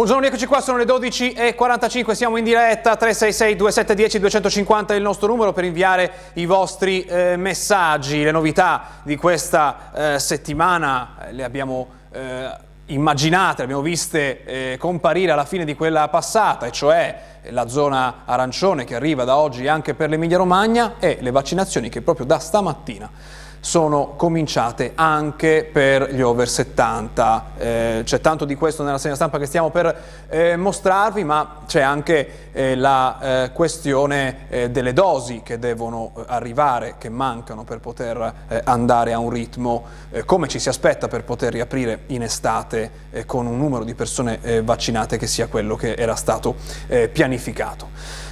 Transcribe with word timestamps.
Buongiorno, 0.00 0.28
eccoci 0.28 0.46
qua, 0.46 0.62
sono 0.62 0.78
le 0.78 0.86
12.45, 0.86 2.12
siamo 2.12 2.38
in 2.38 2.44
diretta, 2.44 2.96
366 2.96 3.54
2710 3.54 4.18
250 4.18 4.94
è 4.94 4.96
il 4.96 5.02
nostro 5.02 5.26
numero 5.26 5.52
per 5.52 5.64
inviare 5.64 6.10
i 6.36 6.46
vostri 6.46 7.04
eh, 7.04 7.36
messaggi, 7.36 8.22
le 8.22 8.30
novità 8.30 9.02
di 9.02 9.16
questa 9.16 10.14
eh, 10.14 10.18
settimana 10.18 11.26
eh, 11.28 11.32
le 11.34 11.44
abbiamo 11.44 11.86
eh, 12.12 12.50
immaginate, 12.86 13.58
le 13.58 13.64
abbiamo 13.64 13.82
viste 13.82 14.42
eh, 14.44 14.76
comparire 14.78 15.32
alla 15.32 15.44
fine 15.44 15.66
di 15.66 15.74
quella 15.74 16.08
passata, 16.08 16.64
e 16.64 16.70
cioè 16.70 17.20
la 17.50 17.68
zona 17.68 18.22
arancione 18.24 18.84
che 18.84 18.94
arriva 18.94 19.24
da 19.24 19.36
oggi 19.36 19.68
anche 19.68 19.92
per 19.92 20.08
l'Emilia 20.08 20.38
Romagna 20.38 20.94
e 20.98 21.18
le 21.20 21.30
vaccinazioni 21.30 21.90
che 21.90 22.00
proprio 22.00 22.24
da 22.24 22.38
stamattina 22.38 23.10
sono 23.60 24.14
cominciate 24.16 24.92
anche 24.94 25.68
per 25.70 26.12
gli 26.14 26.22
over 26.22 26.48
70. 26.48 27.44
Eh, 27.58 28.00
c'è 28.04 28.20
tanto 28.20 28.46
di 28.46 28.54
questo 28.54 28.82
nella 28.82 28.98
segna 28.98 29.14
stampa 29.14 29.38
che 29.38 29.46
stiamo 29.46 29.70
per 29.70 29.94
eh, 30.28 30.56
mostrarvi, 30.56 31.24
ma 31.24 31.58
c'è 31.66 31.82
anche 31.82 32.50
eh, 32.52 32.74
la 32.74 33.44
eh, 33.44 33.52
questione 33.52 34.48
eh, 34.48 34.70
delle 34.70 34.94
dosi 34.94 35.42
che 35.44 35.58
devono 35.58 36.12
eh, 36.16 36.22
arrivare, 36.26 36.94
che 36.98 37.10
mancano 37.10 37.64
per 37.64 37.80
poter 37.80 38.34
andare 38.64 39.12
a 39.12 39.18
un 39.18 39.30
ritmo 39.30 39.84
come 40.24 40.48
ci 40.48 40.58
si 40.58 40.68
aspetta 40.68 41.08
per 41.08 41.24
poter 41.24 41.52
riaprire 41.52 42.00
in 42.06 42.22
estate 42.22 42.90
con 43.26 43.46
un 43.46 43.58
numero 43.58 43.84
di 43.84 43.94
persone 43.94 44.62
vaccinate 44.62 45.18
che 45.18 45.26
sia 45.26 45.46
quello 45.46 45.76
che 45.76 45.94
era 45.94 46.14
stato 46.14 46.56
pianificato. 47.12 47.88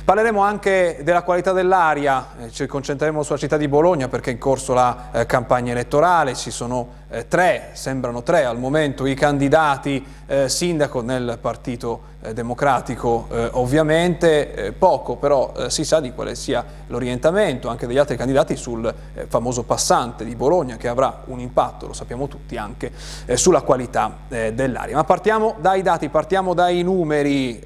Parleremo 0.09 0.41
anche 0.41 1.01
della 1.03 1.21
qualità 1.21 1.53
dell'aria, 1.53 2.29
eh, 2.41 2.51
ci 2.51 2.65
concentreremo 2.65 3.23
sulla 3.23 3.37
città 3.37 3.59
di 3.59 3.69
Bologna 3.69 4.09
perché 4.09 4.31
è 4.31 4.33
in 4.33 4.39
corso 4.39 4.73
la 4.73 5.11
eh, 5.13 5.27
campagna 5.27 5.73
elettorale, 5.73 6.35
ci 6.35 6.51
sono 6.51 6.98
eh, 7.11 7.27
tre, 7.29 7.71
sembrano 7.73 8.23
tre 8.23 8.45
al 8.45 8.59
momento, 8.59 9.07
i 9.07 9.15
candidati 9.15 10.05
eh, 10.27 10.49
sindaco 10.49 11.01
nel 11.01 11.39
Partito 11.41 12.17
eh, 12.21 12.35
Democratico 12.35 13.27
eh, 13.31 13.49
ovviamente, 13.53 14.55
eh, 14.55 14.73
poco 14.73 15.17
però 15.17 15.53
si 15.69 15.85
sa 15.85 16.01
di 16.01 16.13
quale 16.13 16.35
sia 16.35 16.65
l'orientamento 16.89 17.69
anche 17.69 17.87
degli 17.87 17.99
altri 17.99 18.17
candidati 18.17 18.57
sul 18.57 18.93
famoso 19.29 19.63
passante 19.63 20.25
di 20.25 20.35
Bologna 20.35 20.77
che 20.77 20.89
avrà 20.89 21.23
un 21.27 21.41
impatto, 21.41 21.87
lo 21.87 21.93
sappiamo 21.93 22.29
tutti, 22.29 22.57
anche 22.57 22.93
sulla 23.35 23.63
qualità 23.63 24.19
dell'aria. 24.29 24.95
Ma 24.95 25.05
partiamo 25.05 25.57
dai 25.59 25.83
dati, 25.83 26.09
partiamo 26.09 26.55
dai 26.55 26.83
numeri 26.83 27.61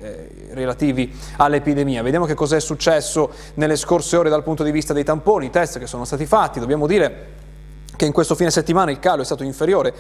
relativi 0.52 1.14
all'epidemia. 1.36 2.02
Vediamo 2.02 2.26
che 2.26 2.34
cosa 2.34 2.56
è 2.56 2.60
successo 2.60 3.30
nelle 3.54 3.76
scorse 3.76 4.16
ore 4.16 4.30
dal 4.30 4.42
punto 4.42 4.62
di 4.62 4.70
vista 4.70 4.92
dei 4.92 5.04
tamponi, 5.04 5.46
i 5.46 5.50
test 5.50 5.78
che 5.78 5.86
sono 5.86 6.04
stati 6.04 6.26
fatti, 6.26 6.60
dobbiamo 6.60 6.86
dire 6.86 7.40
che 7.96 8.04
in 8.06 8.12
questo 8.12 8.34
fine 8.34 8.50
settimana 8.50 8.90
il 8.90 8.98
calo 8.98 9.22
è 9.22 9.24
stato 9.24 9.42
inferiore 9.42 9.94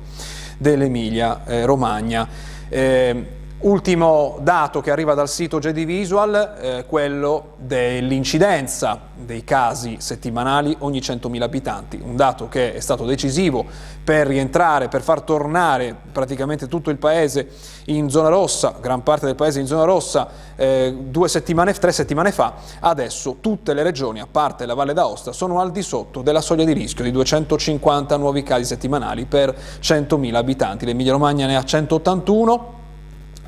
dell'Emilia 0.57 1.45
eh, 1.45 1.63
Romagna. 1.65 2.27
Eh, 2.67 3.37
Ultimo 3.61 4.37
dato 4.39 4.79
che 4.79 4.89
arriva 4.89 5.13
dal 5.13 5.27
sito 5.27 5.59
JD 5.59 5.83
Visual, 5.83 6.55
eh, 6.61 6.85
quello 6.87 7.55
dell'incidenza 7.57 8.97
dei 9.13 9.43
casi 9.43 9.97
settimanali 9.99 10.73
ogni 10.79 10.99
100.000 10.99 11.41
abitanti, 11.41 11.99
un 12.01 12.15
dato 12.15 12.47
che 12.47 12.73
è 12.73 12.79
stato 12.79 13.03
decisivo 13.03 13.65
per 14.01 14.27
rientrare, 14.27 14.87
per 14.87 15.01
far 15.01 15.23
tornare 15.23 15.93
praticamente 16.09 16.69
tutto 16.69 16.89
il 16.89 16.95
paese 16.95 17.49
in 17.87 18.09
zona 18.09 18.29
rossa, 18.29 18.75
gran 18.79 19.03
parte 19.03 19.25
del 19.25 19.35
paese 19.35 19.59
in 19.59 19.67
zona 19.67 19.83
rossa, 19.83 20.29
eh, 20.55 20.95
due 20.97 21.27
settimane, 21.27 21.73
tre 21.73 21.91
settimane 21.91 22.31
fa, 22.31 22.53
adesso 22.79 23.39
tutte 23.41 23.73
le 23.73 23.83
regioni, 23.83 24.21
a 24.21 24.27
parte 24.31 24.65
la 24.65 24.73
Valle 24.73 24.93
d'Aosta, 24.93 25.33
sono 25.33 25.59
al 25.59 25.71
di 25.71 25.81
sotto 25.81 26.21
della 26.21 26.39
soglia 26.39 26.63
di 26.63 26.71
rischio 26.71 27.03
di 27.03 27.11
250 27.11 28.15
nuovi 28.15 28.41
casi 28.41 28.63
settimanali 28.63 29.25
per 29.25 29.53
100.000 29.81 30.33
abitanti, 30.33 30.85
l'Emilia 30.85 31.11
Romagna 31.11 31.45
ne 31.45 31.57
ha 31.57 31.63
181, 31.65 32.77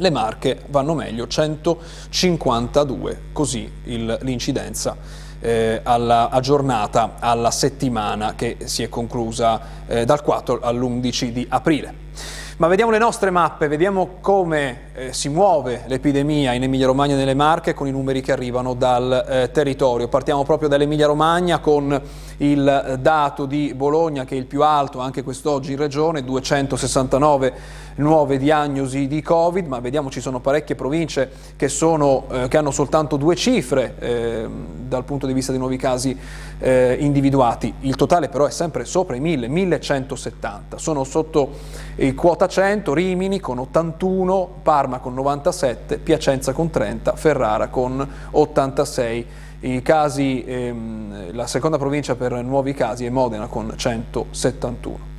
le 0.01 0.09
Marche 0.09 0.63
vanno 0.69 0.95
meglio, 0.95 1.27
152, 1.27 3.21
così 3.31 3.71
l'incidenza 3.83 4.97
eh, 5.39 5.79
alla, 5.83 6.29
aggiornata 6.31 7.17
alla 7.19 7.51
settimana 7.51 8.33
che 8.33 8.57
si 8.63 8.81
è 8.81 8.89
conclusa 8.89 9.61
eh, 9.85 10.03
dal 10.03 10.23
4 10.23 10.59
all'11 10.61 11.31
di 11.31 11.45
aprile. 11.47 12.09
Ma 12.57 12.67
vediamo 12.67 12.91
le 12.91 12.99
nostre 12.99 13.31
mappe, 13.31 13.67
vediamo 13.67 14.17
come 14.21 14.91
eh, 14.93 15.13
si 15.13 15.29
muove 15.29 15.83
l'epidemia 15.87 16.53
in 16.53 16.61
Emilia 16.61 16.85
Romagna 16.85 17.15
e 17.15 17.17
nelle 17.17 17.33
Marche 17.33 17.73
con 17.73 17.87
i 17.87 17.91
numeri 17.91 18.21
che 18.21 18.31
arrivano 18.31 18.75
dal 18.75 19.25
eh, 19.27 19.51
territorio. 19.51 20.07
Partiamo 20.07 20.43
proprio 20.43 20.69
dall'Emilia 20.69 21.07
Romagna 21.07 21.57
con 21.57 21.99
il 22.37 22.97
dato 22.99 23.45
di 23.47 23.73
Bologna 23.73 24.25
che 24.25 24.35
è 24.35 24.37
il 24.37 24.45
più 24.45 24.61
alto 24.61 24.99
anche 24.99 25.23
quest'oggi 25.23 25.71
in 25.71 25.79
regione, 25.79 26.23
269 26.23 27.53
nuove 28.01 28.37
diagnosi 28.37 29.07
di 29.07 29.21
Covid, 29.21 29.67
ma 29.67 29.79
vediamo 29.79 30.09
ci 30.09 30.19
sono 30.19 30.39
parecchie 30.39 30.75
province 30.75 31.31
che, 31.55 31.69
sono, 31.69 32.25
eh, 32.31 32.47
che 32.47 32.57
hanno 32.57 32.71
soltanto 32.71 33.15
due 33.15 33.35
cifre 33.35 33.95
ehm, 33.99 34.65
dal 34.87 35.05
punto 35.05 35.27
di 35.27 35.33
vista 35.33 35.51
dei 35.51 35.59
nuovi 35.59 35.77
casi 35.77 36.17
eh, 36.59 36.97
individuati. 36.99 37.73
Il 37.81 37.95
totale 37.95 38.27
però 38.27 38.45
è 38.45 38.51
sempre 38.51 38.85
sopra 38.85 39.15
i 39.15 39.19
1000, 39.19 39.47
1170. 39.47 40.77
Sono 40.77 41.03
sotto 41.03 41.51
il 41.95 42.13
quota 42.13 42.47
100 42.47 42.93
Rimini 42.93 43.39
con 43.39 43.59
81, 43.59 44.55
Parma 44.61 44.99
con 44.99 45.13
97, 45.13 45.97
Piacenza 45.99 46.51
con 46.53 46.69
30, 46.69 47.15
Ferrara 47.15 47.67
con 47.69 48.07
86. 48.31 49.25
I 49.63 49.81
casi, 49.83 50.43
ehm, 50.43 51.35
la 51.35 51.45
seconda 51.45 51.77
provincia 51.77 52.15
per 52.15 52.33
nuovi 52.43 52.73
casi 52.73 53.05
è 53.05 53.09
Modena 53.09 53.45
con 53.45 53.71
171. 53.75 55.10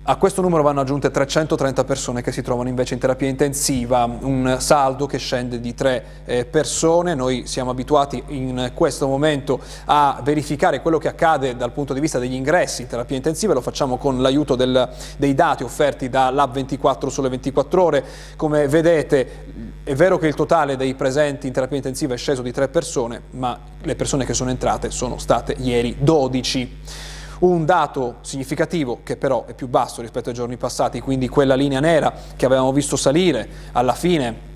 A 0.06 0.16
questo 0.16 0.42
numero 0.42 0.62
vanno 0.62 0.82
aggiunte 0.82 1.10
330 1.10 1.82
persone 1.84 2.20
che 2.20 2.30
si 2.30 2.42
trovano 2.42 2.68
invece 2.68 2.92
in 2.92 3.00
terapia 3.00 3.26
intensiva, 3.26 4.04
un 4.04 4.56
saldo 4.58 5.06
che 5.06 5.16
scende 5.16 5.60
di 5.60 5.72
3 5.72 6.04
eh, 6.26 6.44
persone. 6.44 7.14
Noi 7.14 7.46
siamo 7.46 7.70
abituati 7.70 8.22
in 8.26 8.72
questo 8.74 9.08
momento 9.08 9.58
a 9.86 10.20
verificare 10.22 10.82
quello 10.82 10.98
che 10.98 11.08
accade 11.08 11.56
dal 11.56 11.72
punto 11.72 11.94
di 11.94 12.00
vista 12.00 12.18
degli 12.18 12.34
ingressi 12.34 12.82
in 12.82 12.88
terapia 12.88 13.16
intensiva, 13.16 13.54
lo 13.54 13.62
facciamo 13.62 13.96
con 13.96 14.20
l'aiuto 14.20 14.56
dei 14.56 15.34
dati 15.34 15.62
offerti 15.62 16.10
da 16.10 16.28
Lab 16.28 16.52
24 16.52 17.08
sulle 17.08 17.30
24 17.30 17.82
ore. 17.82 18.04
Come 18.36 18.68
vedete 18.68 19.46
è 19.84 19.94
vero 19.94 20.18
che 20.18 20.26
il 20.26 20.34
totale 20.34 20.76
dei 20.76 20.92
presenti 20.92 21.46
in 21.46 21.54
terapia 21.54 21.78
intensiva 21.78 22.12
è 22.12 22.18
sceso 22.18 22.42
di 22.42 22.52
3 22.52 22.68
persone, 22.68 23.22
ma 23.30 23.58
le 23.80 23.96
persone 23.96 24.26
che 24.26 24.34
sono 24.34 24.50
entrate 24.50 24.90
sono 24.90 25.16
state 25.16 25.56
ieri 25.58 25.96
12. 25.98 27.12
Un 27.40 27.64
dato 27.64 28.16
significativo 28.20 29.00
che 29.02 29.16
però 29.16 29.44
è 29.46 29.54
più 29.54 29.68
basso 29.68 30.00
rispetto 30.00 30.28
ai 30.28 30.34
giorni 30.34 30.56
passati, 30.56 31.00
quindi 31.00 31.28
quella 31.28 31.54
linea 31.54 31.80
nera 31.80 32.12
che 32.36 32.46
avevamo 32.46 32.72
visto 32.72 32.96
salire 32.96 33.48
alla 33.72 33.94
fine 33.94 34.52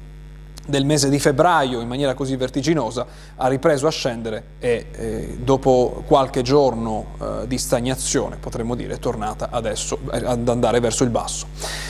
del 0.68 0.84
mese 0.84 1.08
di 1.08 1.18
febbraio 1.18 1.80
in 1.80 1.88
maniera 1.88 2.12
così 2.12 2.36
vertiginosa 2.36 3.06
ha 3.36 3.48
ripreso 3.48 3.86
a 3.86 3.90
scendere 3.90 4.44
e 4.58 4.86
eh, 4.92 5.38
dopo 5.40 6.02
qualche 6.06 6.42
giorno 6.42 7.06
eh, 7.18 7.46
di 7.46 7.56
stagnazione 7.56 8.36
potremmo 8.36 8.74
dire 8.74 8.94
è 8.94 8.98
tornata 8.98 9.48
adesso 9.50 9.98
eh, 10.12 10.22
ad 10.26 10.46
andare 10.46 10.78
verso 10.80 11.04
il 11.04 11.10
basso. 11.10 11.46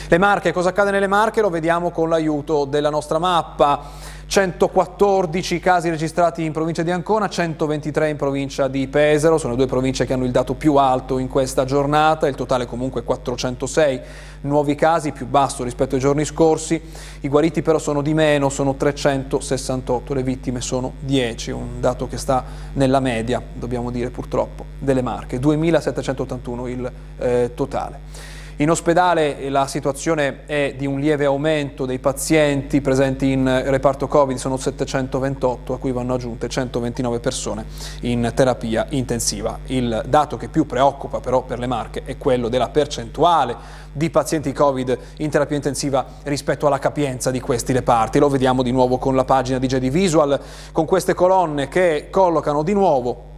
Le 0.06 0.18
Marche, 0.18 0.52
cosa 0.52 0.68
accade 0.68 0.92
nelle 0.92 1.08
Marche? 1.08 1.40
Lo 1.40 1.50
vediamo 1.50 1.90
con 1.90 2.08
l'aiuto 2.08 2.64
della 2.64 2.90
nostra 2.90 3.18
mappa. 3.18 4.06
114 4.28 5.58
casi 5.58 5.88
registrati 5.88 6.44
in 6.44 6.52
provincia 6.52 6.82
di 6.82 6.90
Ancona, 6.90 7.30
123 7.30 8.10
in 8.10 8.16
provincia 8.16 8.68
di 8.68 8.86
Pesaro, 8.86 9.38
sono 9.38 9.52
le 9.52 9.58
due 9.58 9.66
province 9.66 10.04
che 10.04 10.12
hanno 10.12 10.26
il 10.26 10.30
dato 10.32 10.52
più 10.52 10.74
alto 10.74 11.16
in 11.16 11.28
questa 11.28 11.64
giornata, 11.64 12.28
il 12.28 12.34
totale 12.34 12.66
comunque 12.66 13.04
406 13.04 14.00
nuovi 14.42 14.74
casi, 14.74 15.12
più 15.12 15.26
basso 15.26 15.64
rispetto 15.64 15.94
ai 15.94 16.00
giorni 16.02 16.26
scorsi, 16.26 16.78
i 17.20 17.28
guariti 17.28 17.62
però 17.62 17.78
sono 17.78 18.02
di 18.02 18.12
meno, 18.12 18.50
sono 18.50 18.74
368, 18.74 20.12
le 20.12 20.22
vittime 20.22 20.60
sono 20.60 20.92
10, 21.00 21.50
un 21.52 21.80
dato 21.80 22.06
che 22.06 22.18
sta 22.18 22.44
nella 22.74 23.00
media, 23.00 23.42
dobbiamo 23.54 23.90
dire 23.90 24.10
purtroppo, 24.10 24.66
delle 24.78 25.00
Marche, 25.00 25.38
2781 25.38 26.66
il 26.66 26.92
eh, 27.16 27.52
totale. 27.54 28.36
In 28.60 28.70
ospedale 28.70 29.50
la 29.50 29.68
situazione 29.68 30.44
è 30.44 30.74
di 30.76 30.84
un 30.84 30.98
lieve 30.98 31.24
aumento 31.24 31.86
dei 31.86 32.00
pazienti 32.00 32.80
presenti 32.80 33.30
in 33.30 33.62
reparto 33.66 34.08
Covid, 34.08 34.36
sono 34.36 34.56
728 34.56 35.74
a 35.74 35.78
cui 35.78 35.92
vanno 35.92 36.14
aggiunte 36.14 36.48
129 36.48 37.20
persone 37.20 37.64
in 38.00 38.32
terapia 38.34 38.84
intensiva. 38.90 39.60
Il 39.66 40.02
dato 40.08 40.36
che 40.36 40.48
più 40.48 40.66
preoccupa 40.66 41.20
però 41.20 41.42
per 41.42 41.60
le 41.60 41.68
Marche 41.68 42.02
è 42.04 42.18
quello 42.18 42.48
della 42.48 42.68
percentuale 42.68 43.54
di 43.92 44.10
pazienti 44.10 44.52
Covid 44.52 44.98
in 45.18 45.30
terapia 45.30 45.54
intensiva 45.54 46.04
rispetto 46.24 46.66
alla 46.66 46.80
capienza 46.80 47.30
di 47.30 47.38
questi 47.38 47.72
reparti. 47.72 48.18
Lo 48.18 48.28
vediamo 48.28 48.64
di 48.64 48.72
nuovo 48.72 48.98
con 48.98 49.14
la 49.14 49.24
pagina 49.24 49.60
di 49.60 49.68
JD 49.68 49.88
Visual, 49.88 50.36
con 50.72 50.84
queste 50.84 51.14
colonne 51.14 51.68
che 51.68 52.08
collocano 52.10 52.64
di 52.64 52.72
nuovo 52.72 53.36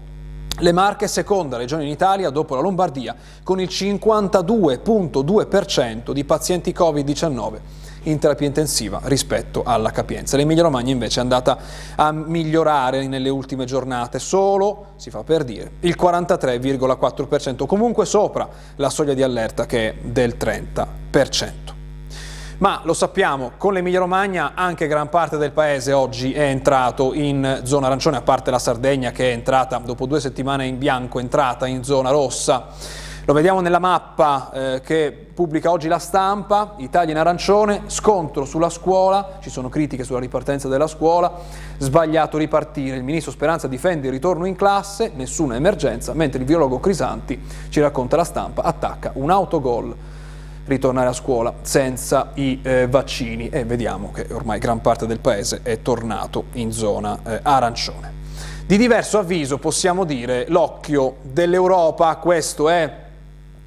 le 0.58 0.72
Marche 0.72 1.08
seconda 1.08 1.56
regione 1.56 1.84
in 1.84 1.90
Italia 1.90 2.28
dopo 2.30 2.54
la 2.54 2.60
Lombardia 2.60 3.16
con 3.42 3.60
il 3.60 3.68
52.2% 3.70 6.12
di 6.12 6.24
pazienti 6.24 6.74
Covid-19 6.76 7.58
in 8.04 8.18
terapia 8.18 8.46
intensiva 8.46 9.00
rispetto 9.04 9.62
alla 9.64 9.90
capienza. 9.90 10.36
L'Emilia 10.36 10.62
Romagna 10.62 10.90
invece 10.90 11.20
è 11.20 11.22
andata 11.22 11.58
a 11.96 12.12
migliorare 12.12 13.06
nelle 13.06 13.28
ultime 13.28 13.64
giornate, 13.64 14.18
solo, 14.18 14.92
si 14.96 15.10
fa 15.10 15.22
per 15.22 15.44
dire, 15.44 15.72
il 15.80 15.96
43,4%, 15.98 17.66
comunque 17.66 18.06
sopra 18.06 18.48
la 18.76 18.90
soglia 18.90 19.14
di 19.14 19.22
allerta 19.22 19.66
che 19.66 19.90
è 19.90 19.94
del 20.02 20.36
30%. 20.38 21.79
Ma 22.60 22.82
lo 22.84 22.92
sappiamo, 22.92 23.52
con 23.56 23.72
l'Emilia 23.72 24.00
Romagna 24.00 24.52
anche 24.54 24.86
gran 24.86 25.08
parte 25.08 25.38
del 25.38 25.50
paese 25.50 25.94
oggi 25.94 26.34
è 26.34 26.42
entrato 26.42 27.14
in 27.14 27.62
zona 27.62 27.86
arancione, 27.86 28.18
a 28.18 28.20
parte 28.20 28.50
la 28.50 28.58
Sardegna 28.58 29.12
che 29.12 29.30
è 29.30 29.32
entrata 29.32 29.78
dopo 29.78 30.04
due 30.04 30.20
settimane 30.20 30.66
in 30.66 30.76
bianco, 30.76 31.20
entrata 31.20 31.66
in 31.66 31.82
zona 31.84 32.10
rossa. 32.10 32.66
Lo 33.24 33.32
vediamo 33.32 33.62
nella 33.62 33.78
mappa 33.78 34.50
eh, 34.52 34.80
che 34.84 35.28
pubblica 35.32 35.70
oggi 35.70 35.88
la 35.88 35.98
stampa, 35.98 36.74
Italia 36.76 37.12
in 37.12 37.18
arancione, 37.18 37.84
scontro 37.86 38.44
sulla 38.44 38.68
scuola, 38.68 39.38
ci 39.40 39.48
sono 39.48 39.70
critiche 39.70 40.04
sulla 40.04 40.18
ripartenza 40.18 40.68
della 40.68 40.86
scuola, 40.86 41.32
sbagliato 41.78 42.36
ripartire, 42.36 42.94
il 42.94 43.04
ministro 43.04 43.32
Speranza 43.32 43.68
difende 43.68 44.08
il 44.08 44.12
ritorno 44.12 44.44
in 44.44 44.54
classe, 44.54 45.12
nessuna 45.14 45.54
emergenza, 45.54 46.12
mentre 46.12 46.40
il 46.40 46.44
biologo 46.44 46.78
Crisanti 46.78 47.40
ci 47.70 47.80
racconta 47.80 48.16
la 48.16 48.24
stampa, 48.24 48.64
attacca 48.64 49.12
un 49.14 49.30
autogol 49.30 49.96
ritornare 50.66 51.08
a 51.08 51.12
scuola 51.12 51.54
senza 51.62 52.30
i 52.34 52.60
eh, 52.62 52.86
vaccini 52.88 53.48
e 53.48 53.64
vediamo 53.64 54.12
che 54.12 54.26
ormai 54.30 54.58
gran 54.58 54.80
parte 54.80 55.06
del 55.06 55.20
paese 55.20 55.60
è 55.62 55.82
tornato 55.82 56.44
in 56.52 56.72
zona 56.72 57.18
eh, 57.24 57.40
arancione. 57.42 58.18
Di 58.66 58.76
diverso 58.76 59.18
avviso 59.18 59.58
possiamo 59.58 60.04
dire 60.04 60.46
l'occhio 60.48 61.16
dell'Europa, 61.22 62.14
questo 62.16 62.68
è 62.68 63.08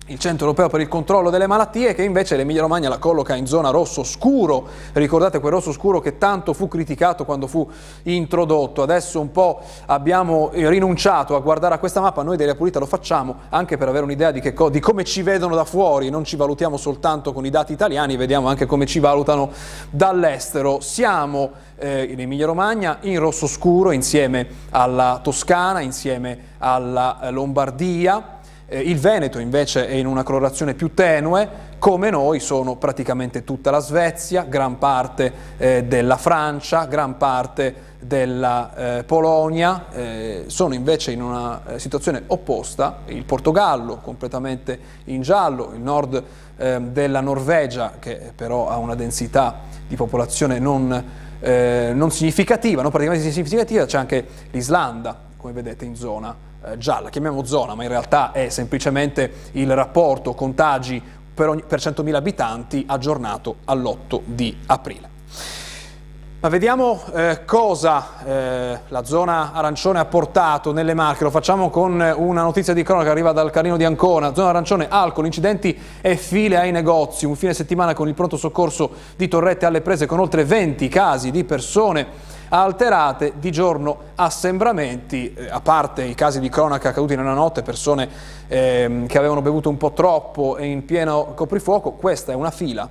il 0.08 0.20
Centro 0.20 0.48
Europeo 0.48 0.68
per 0.68 0.82
il 0.82 0.90
Controllo 0.90 1.30
delle 1.30 1.48
Malattie 1.48 1.94
che 1.94 2.04
invece 2.04 2.36
l'Emilia 2.36 2.62
Romagna 2.62 2.90
la 2.90 2.98
colloca 2.98 3.36
in 3.36 3.48
zona 3.48 3.70
rosso 3.70 4.04
scuro, 4.04 4.68
ricordate 4.94 5.40
quel 5.40 5.54
rosso 5.54 5.72
scuro 5.72 6.02
che 6.02 6.18
tanto 6.18 6.52
fu 6.52 6.68
criticato 6.68 7.24
quando 7.24 7.48
fu 7.48 7.66
introdotto, 8.04 8.82
adesso 8.82 9.22
un 9.22 9.32
po' 9.32 9.62
abbiamo 9.86 10.50
rinunciato 10.52 11.38
a 11.38 11.40
guardare 11.40 11.76
a 11.76 11.78
questa 11.78 12.02
mappa, 12.02 12.22
noi 12.22 12.36
della 12.36 12.56
Pulita 12.56 12.80
lo 12.80 12.86
facciamo 12.86 13.36
anche 13.50 13.78
per 13.78 13.88
avere 13.88 14.04
un'idea 14.04 14.32
di, 14.32 14.42
di, 14.42 14.80
come 14.82 15.06
ci 15.06 15.22
vedono 15.22 15.56
da 15.56 15.64
fuori, 15.64 16.10
non 16.10 16.26
ci 16.26 16.36
valutiamo 16.36 16.76
soltanto 16.76 17.32
con 17.32 17.46
i 17.46 17.50
dati 17.50 17.72
italiani, 17.72 18.18
vediamo 18.18 18.50
anche 18.50 18.66
come 18.66 18.86
ci 18.86 19.00
valutano 19.00 19.52
dall'estero. 19.90 20.82
Siamo 20.82 21.52
eh, 21.78 22.04
in 22.04 22.20
Emilia 22.20 22.46
Romagna 22.46 22.98
in 23.02 23.20
rosso 23.20 23.48
scuro 23.48 23.92
insieme 23.92 24.48
alla 24.72 25.22
Toscana, 25.24 25.80
insieme 25.80 26.52
alla 26.58 27.30
Lombardia, 27.30 28.42
eh, 28.68 28.80
il 28.80 28.98
Veneto 28.98 29.40
invece 29.40 29.88
è 29.88 29.94
in 29.94 30.06
una 30.06 30.24
colorazione 30.24 30.74
più 30.74 30.94
tenue, 30.94 31.72
come 31.80 32.10
noi 32.10 32.40
sono 32.40 32.78
praticamente 32.78 33.44
tutta 33.44 33.72
la 33.72 33.80
Svezia, 33.80 34.44
gran 34.44 34.78
parte 34.78 35.32
eh, 35.58 35.84
della 35.84 36.18
Francia, 36.18 36.86
gran 36.86 37.18
parte 37.18 37.92
della 38.00 39.00
eh, 39.00 39.04
Polonia, 39.04 39.86
eh, 39.92 40.44
sono 40.48 40.74
invece 40.74 41.12
in 41.12 41.22
una 41.22 41.62
eh, 41.66 41.80
situazione 41.80 42.24
opposta, 42.28 43.00
il 43.08 43.26
Portogallo 43.26 43.98
completamente 43.98 44.80
in 45.06 45.22
giallo, 45.22 45.72
il 45.74 45.82
nord 45.82 46.24
eh, 46.56 46.80
della 46.82 47.22
Norvegia 47.22 47.94
che 48.00 48.32
però 48.36 48.70
ha 48.70 48.78
una 48.78 48.96
densità 48.96 49.60
di 49.88 49.96
popolazione 49.96 50.60
non, 50.60 51.22
non 51.44 52.10
significativa, 52.10 52.82
non 52.82 52.90
praticamente 52.90 53.30
significativa, 53.30 53.86
c'è 53.86 53.98
anche 53.98 54.26
l'Islanda, 54.52 55.20
come 55.36 55.52
vedete 55.52 55.84
in 55.84 55.98
zona 55.98 56.34
eh, 56.66 56.78
gialla, 56.78 57.10
chiamiamo 57.10 57.44
zona, 57.44 57.76
ma 57.76 57.84
in 57.84 57.90
realtà 57.90 58.32
è 58.32 58.50
semplicemente 58.50 59.32
il 59.54 59.74
rapporto 59.74 60.34
contagi 60.34 61.02
per, 61.34 61.50
ogni, 61.50 61.64
per 61.68 61.80
100.000 61.80 62.14
abitanti 62.14 62.84
aggiornato 62.88 63.58
all'8 63.66 64.22
di 64.26 64.58
aprile. 64.68 65.12
Ma 66.44 66.50
vediamo 66.50 67.02
eh, 67.14 67.46
cosa 67.46 68.26
eh, 68.26 68.80
la 68.90 69.06
zona 69.06 69.54
arancione 69.54 70.00
ha 70.00 70.06
portato 70.06 70.74
nelle 70.74 70.94
Marche, 70.94 71.24
lo 71.24 71.32
facciamo 71.32 71.70
con 71.70 71.94
una 71.94 72.42
notizia 72.42 72.74
di 72.74 72.84
cronaca 72.84 73.06
che 73.06 73.12
arriva 73.12 73.32
dal 73.32 73.50
Carino 73.50 73.78
di 73.78 73.86
Ancona, 73.86 74.34
zona 74.34 74.50
arancione, 74.50 74.88
alcol, 74.90 75.26
incidenti 75.26 75.80
e 76.02 76.18
file 76.18 76.58
ai 76.58 76.72
negozi, 76.72 77.26
un 77.26 77.38
fine 77.38 77.54
settimana 77.54 77.94
con 77.94 78.10
il 78.10 78.14
pronto 78.14 78.36
soccorso 78.36 78.92
di 79.16 79.30
Torrette 79.30 79.66
alle 79.66 79.80
prese 79.80 80.06
con 80.06 80.20
oltre 80.20 80.44
20 80.44 80.90
casi 80.90 81.32
di 81.32 81.46
persone 81.46 82.33
alterate, 82.62 83.34
di 83.40 83.52
giorno 83.52 83.98
assembramenti, 84.16 85.34
eh, 85.34 85.50
a 85.50 85.60
parte 85.60 86.04
i 86.04 86.14
casi 86.14 86.40
di 86.40 86.50
cronaca 86.50 86.90
accaduti 86.90 87.16
nella 87.16 87.34
notte, 87.34 87.64
persone 87.64 88.08
eh, 88.48 89.06
che 89.08 89.18
avevano 89.18 89.42
bevuto 89.42 89.70
un 89.70 89.78
po' 89.78 89.94
troppo 89.94 90.58
e 90.58 90.68
in 90.68 90.86
pieno 90.86 91.34
coprifuoco, 91.34 91.94
questa 91.94 92.32
è 92.32 92.36
una 92.36 92.52
fila. 92.52 92.88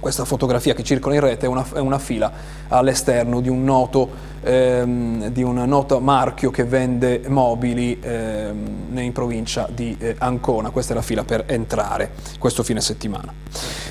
Questa 0.00 0.24
fotografia 0.24 0.72
che 0.72 0.82
circola 0.82 1.14
in 1.14 1.20
rete 1.20 1.44
è 1.44 1.48
una, 1.48 1.66
è 1.74 1.78
una 1.78 1.98
fila 1.98 2.32
all'esterno 2.70 3.40
di 3.40 3.48
un 3.48 3.62
noto 3.62 4.28
ehm, 4.42 5.28
di 5.28 5.42
un 5.42 5.62
noto 5.66 6.00
marchio 6.00 6.50
che 6.50 6.64
vende 6.64 7.22
mobili 7.28 7.98
ehm, 8.00 8.96
in 8.98 9.12
provincia 9.12 9.68
di 9.70 9.96
eh, 9.98 10.16
Ancona. 10.18 10.70
Questa 10.70 10.92
è 10.92 10.96
la 10.96 11.02
fila 11.02 11.24
per 11.24 11.44
entrare 11.46 12.12
questo 12.38 12.62
fine 12.62 12.80
settimana. 12.80 13.32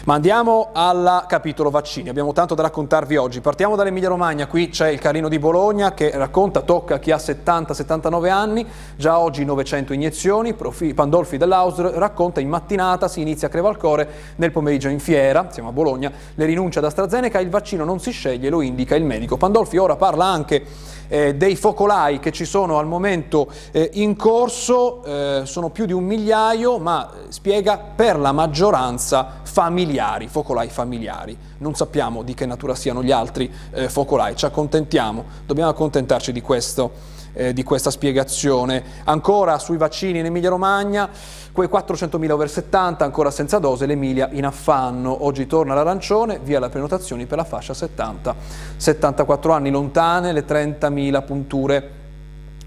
Ma 0.06 0.16
andiamo 0.16 0.70
al 0.74 1.26
capitolo 1.28 1.70
vaccini. 1.70 2.10
Abbiamo 2.10 2.34
tanto 2.34 2.56
da 2.56 2.64
raccontarvi 2.64 3.16
oggi. 3.18 3.42
Partiamo 3.42 3.76
dall'Emilia 3.76 4.10
Romagna. 4.10 4.48
Qui 4.48 4.70
c'è 4.70 4.90
il 4.90 5.00
Carino 5.00 5.28
di 5.28 5.38
Bologna 5.38 5.94
che 5.94 6.12
racconta, 6.14 6.62
tocca 6.62 7.00
chi 7.00 7.12
ha 7.12 7.18
70-79 7.18 8.30
anni. 8.30 8.66
Già 8.96 9.20
oggi 9.20 9.46
900 9.46 9.94
iniezioni. 9.94 10.54
Profi, 10.54 10.94
Pandolfi 10.94 11.38
dell'Aus 11.38 11.80
racconta 11.94 12.40
in 12.40 12.50
mattinata 12.50 13.08
si 13.08 13.22
inizia 13.22 13.48
a 13.48 13.52
Crevalcore, 13.52 14.10
nel 14.38 14.52
pomeriggio 14.52 14.88
in 14.88 15.00
fiera, 15.00 15.50
siamo 15.52 15.70
a 15.70 15.72
Bologna, 15.72 16.12
le 16.36 16.46
rinunce 16.46 16.80
ad 16.80 16.86
AstraZeneca, 16.86 17.40
il 17.40 17.50
vaccino 17.50 17.84
non 17.84 18.00
si 18.00 18.12
sceglie, 18.12 18.50
lo 18.50 18.62
indica 18.70 18.96
il 18.96 19.04
medico. 19.04 19.36
Pandolfi 19.36 19.78
ora 19.78 19.98
parla 19.98 20.26
anche 20.26 20.66
eh, 21.10 21.36
dei 21.36 21.56
focolai 21.56 22.20
che 22.20 22.32
ci 22.32 22.46
sono 22.46 22.78
al 22.80 22.86
momento 22.86 23.52
eh, 23.72 23.90
in 23.94 24.16
corso, 24.16 25.04
eh, 25.04 25.42
sono 25.44 25.70
più 25.70 25.86
di 25.86 25.92
un 25.92 26.06
migliaio, 26.06 26.78
ma 26.78 27.10
eh, 27.12 27.32
spiega 27.32 27.78
per 27.78 28.18
la 28.18 28.32
maggioranza 28.32 29.42
familiari, 29.44 30.28
focolai 30.28 30.70
familiari. 30.70 31.38
Non 31.58 31.76
sappiamo 31.76 32.24
di 32.24 32.34
che 32.34 32.46
natura 32.46 32.76
siano 32.76 33.04
gli 33.04 33.12
altri 33.12 33.52
eh, 33.72 33.90
focolai, 33.90 34.36
ci 34.36 34.46
accontentiamo, 34.46 35.26
dobbiamo 35.46 35.72
accontentarci 35.72 36.32
di 36.32 36.42
questo 36.42 37.18
eh, 37.34 37.54
di 37.54 37.64
questa 37.64 37.92
spiegazione. 37.92 38.84
Ancora 39.06 39.60
sui 39.60 39.78
vaccini 39.78 40.20
in 40.20 40.26
Emilia 40.26 40.50
Romagna, 40.50 41.10
quei 41.52 41.68
400.000 41.68 42.32
over 42.32 42.50
70 42.50 43.04
ancora 43.04 43.32
senza 43.32 43.60
dose, 43.60 43.86
l'Emilia 43.86 44.30
in 44.32 44.46
affanno. 44.46 45.26
Oggi 45.26 45.48
torna 45.48 45.74
l'arancione, 45.74 46.40
via 46.42 46.60
le 46.60 46.70
prenotazioni 46.70 47.26
per 47.26 47.38
la 47.38 47.44
fascia 47.44 47.74
70. 47.74 48.36
74 48.78 49.52
anni 49.52 49.70
lontane, 49.70 50.32
le 50.32 50.46
30.000 50.46 51.26
punture 51.26 51.90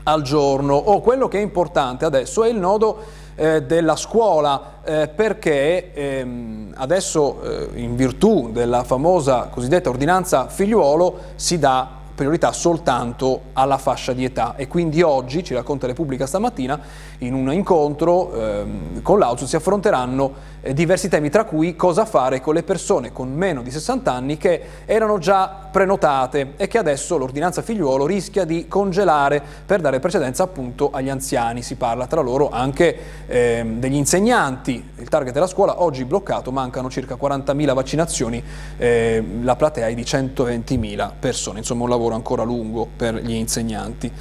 al 0.04 0.22
giorno. 0.22 0.74
Oh, 0.74 1.00
quello 1.00 1.28
che 1.28 1.38
è 1.38 1.42
importante 1.42 2.04
adesso 2.04 2.42
è 2.44 2.48
il 2.48 2.58
nodo 2.58 3.20
eh, 3.34 3.62
della 3.62 3.96
scuola 3.96 4.80
eh, 4.84 5.08
perché 5.08 5.92
ehm, 5.92 6.74
adesso 6.76 7.42
eh, 7.42 7.80
in 7.80 7.96
virtù 7.96 8.50
della 8.52 8.84
famosa 8.84 9.48
cosiddetta 9.50 9.88
ordinanza 9.88 10.48
figliuolo 10.48 11.18
si 11.36 11.58
dà 11.58 12.00
priorità 12.14 12.52
soltanto 12.52 13.42
alla 13.52 13.78
fascia 13.78 14.12
di 14.12 14.24
età. 14.24 14.54
E 14.56 14.68
quindi 14.68 15.02
oggi, 15.02 15.42
ci 15.42 15.54
racconta 15.54 15.86
Repubblica 15.86 16.26
stamattina, 16.26 16.80
in 17.26 17.34
un 17.34 17.52
incontro 17.52 18.32
ehm, 18.32 19.02
con 19.02 19.18
l'Auzu 19.18 19.46
si 19.46 19.56
affronteranno 19.56 20.50
eh, 20.60 20.74
diversi 20.74 21.08
temi, 21.08 21.30
tra 21.30 21.44
cui 21.44 21.74
cosa 21.76 22.04
fare 22.04 22.40
con 22.40 22.54
le 22.54 22.62
persone 22.62 23.12
con 23.12 23.32
meno 23.32 23.62
di 23.62 23.70
60 23.70 24.12
anni 24.12 24.36
che 24.36 24.62
erano 24.84 25.18
già 25.18 25.68
prenotate 25.70 26.54
e 26.56 26.66
che 26.68 26.78
adesso 26.78 27.16
l'ordinanza 27.16 27.62
figliuolo 27.62 28.06
rischia 28.06 28.44
di 28.44 28.66
congelare 28.68 29.42
per 29.64 29.80
dare 29.80 30.00
precedenza 30.00 30.42
appunto 30.42 30.90
agli 30.92 31.08
anziani. 31.08 31.62
Si 31.62 31.76
parla 31.76 32.06
tra 32.06 32.20
loro 32.20 32.50
anche 32.50 32.96
ehm, 33.26 33.78
degli 33.78 33.96
insegnanti, 33.96 34.90
il 34.96 35.08
target 35.08 35.32
della 35.32 35.46
scuola 35.46 35.82
oggi 35.82 36.04
bloccato, 36.04 36.52
mancano 36.52 36.90
circa 36.90 37.16
40.000 37.20 37.74
vaccinazioni, 37.74 38.42
eh, 38.76 39.24
la 39.42 39.56
platea 39.56 39.88
è 39.88 39.94
di 39.94 40.02
120.000 40.02 41.10
persone, 41.18 41.58
insomma 41.58 41.84
un 41.84 41.88
lavoro 41.88 42.14
ancora 42.14 42.42
lungo 42.42 42.86
per 42.96 43.14
gli 43.14 43.32
insegnanti. 43.32 44.12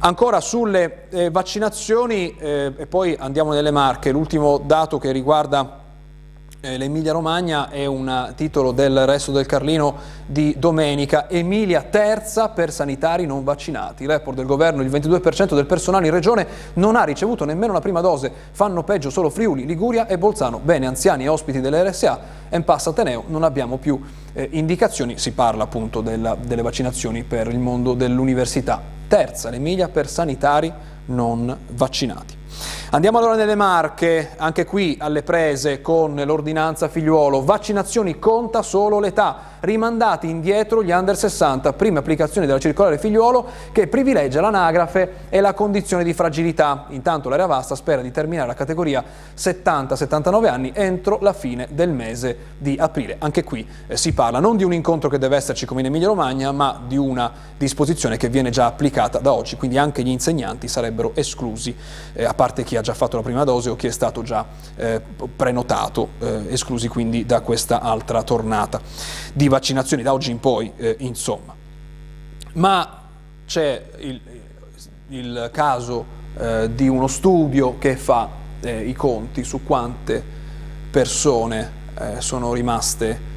Ancora 0.00 0.40
sulle 0.40 1.08
eh, 1.08 1.28
vaccinazioni 1.30 2.36
eh, 2.36 2.72
e 2.76 2.86
poi 2.86 3.16
andiamo 3.18 3.52
nelle 3.52 3.72
marche, 3.72 4.12
l'ultimo 4.12 4.58
dato 4.58 4.96
che 4.98 5.10
riguarda 5.10 5.86
l'Emilia 6.60 7.12
Romagna 7.12 7.70
è 7.70 7.86
un 7.86 8.32
titolo 8.34 8.72
del 8.72 9.06
Resto 9.06 9.30
del 9.30 9.46
Carlino 9.46 9.94
di 10.26 10.56
domenica. 10.58 11.30
Emilia 11.30 11.82
terza 11.82 12.48
per 12.48 12.72
sanitari 12.72 13.26
non 13.26 13.44
vaccinati. 13.44 14.06
Report 14.06 14.36
del 14.36 14.46
governo, 14.46 14.82
il 14.82 14.90
22% 14.90 15.54
del 15.54 15.66
personale 15.66 16.06
in 16.06 16.12
regione 16.12 16.46
non 16.74 16.96
ha 16.96 17.04
ricevuto 17.04 17.44
nemmeno 17.44 17.72
la 17.72 17.80
prima 17.80 18.00
dose. 18.00 18.32
Fanno 18.50 18.82
peggio 18.82 19.08
solo 19.08 19.30
Friuli, 19.30 19.66
Liguria 19.66 20.08
e 20.08 20.18
Bolzano. 20.18 20.58
Bene, 20.58 20.86
anziani 20.86 21.24
e 21.24 21.28
ospiti 21.28 21.60
dell'RSA, 21.60 22.20
en 22.48 22.64
passa 22.64 22.90
Ateneo, 22.90 23.22
non 23.28 23.44
abbiamo 23.44 23.76
più 23.76 24.00
eh, 24.32 24.48
indicazioni. 24.52 25.16
Si 25.16 25.30
parla 25.30 25.62
appunto 25.62 26.00
della, 26.00 26.36
delle 26.40 26.62
vaccinazioni 26.62 27.22
per 27.22 27.46
il 27.46 27.60
mondo 27.60 27.94
dell'università. 27.94 28.82
Terza, 29.06 29.48
l'Emilia 29.48 29.88
per 29.88 30.08
sanitari 30.08 30.72
non 31.06 31.56
vaccinati. 31.68 32.37
Andiamo 32.90 33.18
allora 33.18 33.34
nelle 33.34 33.54
Marche, 33.54 34.30
anche 34.38 34.64
qui 34.64 34.96
alle 34.98 35.22
prese 35.22 35.82
con 35.82 36.14
l'ordinanza 36.24 36.88
figliuolo. 36.88 37.44
Vaccinazioni 37.44 38.18
conta 38.18 38.62
solo 38.62 38.98
l'età. 38.98 39.56
Rimandati 39.60 40.30
indietro 40.30 40.82
gli 40.82 40.90
under 40.90 41.16
60, 41.16 41.72
prima 41.74 41.98
applicazione 41.98 42.46
della 42.46 42.58
circolare 42.58 42.96
figliuolo 42.96 43.46
che 43.72 43.88
privilegia 43.88 44.40
l'anagrafe 44.40 45.26
e 45.28 45.40
la 45.40 45.52
condizione 45.52 46.02
di 46.02 46.14
fragilità. 46.14 46.86
Intanto 46.88 47.28
l'area 47.28 47.46
vasta 47.46 47.74
spera 47.74 48.00
di 48.00 48.10
terminare 48.10 48.46
la 48.46 48.54
categoria 48.54 49.04
70-79 49.36 50.48
anni 50.48 50.72
entro 50.74 51.18
la 51.20 51.32
fine 51.32 51.68
del 51.70 51.90
mese 51.90 52.36
di 52.56 52.76
aprile. 52.78 53.16
Anche 53.18 53.44
qui 53.44 53.68
eh, 53.86 53.96
si 53.96 54.12
parla 54.14 54.38
non 54.40 54.56
di 54.56 54.64
un 54.64 54.72
incontro 54.72 55.10
che 55.10 55.18
deve 55.18 55.36
esserci 55.36 55.66
come 55.66 55.80
in 55.80 55.86
Emilia 55.86 56.06
Romagna, 56.06 56.52
ma 56.52 56.80
di 56.86 56.96
una 56.96 57.30
disposizione 57.56 58.16
che 58.16 58.28
viene 58.28 58.50
già 58.50 58.66
applicata 58.66 59.18
da 59.18 59.32
oggi, 59.32 59.56
quindi 59.56 59.76
anche 59.76 60.02
gli 60.02 60.08
insegnanti 60.08 60.68
sarebbero 60.68 61.12
esclusi, 61.14 61.76
eh, 62.12 62.24
a 62.24 62.32
parte 62.32 62.47
chi 62.52 62.76
ha 62.76 62.80
già 62.80 62.94
fatto 62.94 63.16
la 63.16 63.22
prima 63.22 63.44
dose 63.44 63.70
o 63.70 63.76
chi 63.76 63.86
è 63.86 63.90
stato 63.90 64.22
già 64.22 64.46
eh, 64.76 65.00
prenotato, 65.34 66.10
eh, 66.18 66.46
esclusi 66.48 66.88
quindi 66.88 67.24
da 67.24 67.40
questa 67.40 67.80
altra 67.80 68.22
tornata 68.22 68.80
di 69.32 69.48
vaccinazioni 69.48 70.02
da 70.02 70.12
oggi 70.12 70.30
in 70.30 70.40
poi, 70.40 70.72
eh, 70.76 70.96
insomma. 71.00 71.54
Ma 72.54 73.02
c'è 73.46 73.82
il, 73.98 74.20
il, 75.08 75.50
caso 75.52 76.04
eh, 76.36 76.70
di 76.74 76.88
uno 76.88 77.06
studio 77.06 77.78
che 77.78 77.96
fa 77.96 78.28
eh, 78.60 78.82
i 78.82 78.94
conti 78.94 79.44
su 79.44 79.62
quante 79.64 80.22
persone 80.90 81.70
eh, 81.98 82.20
sono 82.20 82.52
rimaste 82.52 83.36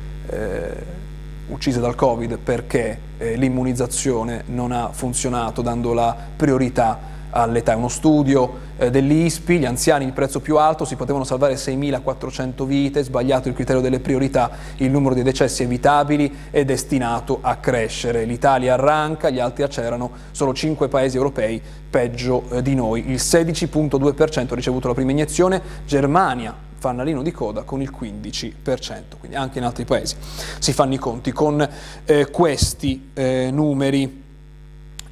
uccise 1.47 1.81
dal 1.81 1.95
Covid 1.95 2.37
perché 2.37 2.99
l'immunizzazione 3.17 4.43
non 4.45 4.71
ha 4.71 4.93
funzionato 4.93 5.61
dando 5.61 5.91
la 5.91 6.15
priorità 6.37 7.10
all'età. 7.31 7.73
È 7.73 7.75
uno 7.75 7.89
studio 7.89 8.69
eh, 8.77 8.89
dell'ISPI, 8.89 9.59
gli 9.59 9.65
anziani 9.65 10.05
il 10.05 10.13
prezzo 10.13 10.39
più 10.39 10.57
alto, 10.57 10.85
si 10.85 10.95
potevano 10.95 11.23
salvare 11.23 11.55
6.400 11.55 12.65
vite, 12.65 13.03
sbagliato 13.03 13.47
il 13.47 13.53
criterio 13.53 13.81
delle 13.81 13.99
priorità, 13.99 14.51
il 14.77 14.91
numero 14.91 15.13
di 15.13 15.23
decessi 15.23 15.63
evitabili 15.63 16.33
è 16.51 16.63
destinato 16.65 17.39
a 17.41 17.57
crescere. 17.57 18.25
L'Italia 18.25 18.73
arranca, 18.73 19.29
gli 19.29 19.39
altri 19.39 19.63
accelerano, 19.63 20.11
solo 20.31 20.53
5 20.53 20.87
paesi 20.87 21.17
europei 21.17 21.61
peggio 21.89 22.43
eh, 22.51 22.61
di 22.61 22.75
noi. 22.75 23.09
Il 23.09 23.17
16.2% 23.17 24.51
ha 24.51 24.55
ricevuto 24.55 24.87
la 24.87 24.93
prima 24.93 25.11
iniezione, 25.11 25.61
Germania 25.85 26.69
fanalino 26.81 27.21
di 27.21 27.31
coda 27.31 27.61
con 27.61 27.79
il 27.79 27.93
15%, 27.95 29.03
quindi 29.19 29.37
anche 29.37 29.59
in 29.59 29.65
altri 29.65 29.85
paesi 29.85 30.15
si 30.57 30.73
fanno 30.73 30.95
i 30.95 30.97
conti 30.97 31.31
con 31.31 31.65
eh, 32.05 32.29
questi 32.31 33.11
eh, 33.13 33.49
numeri. 33.51 34.20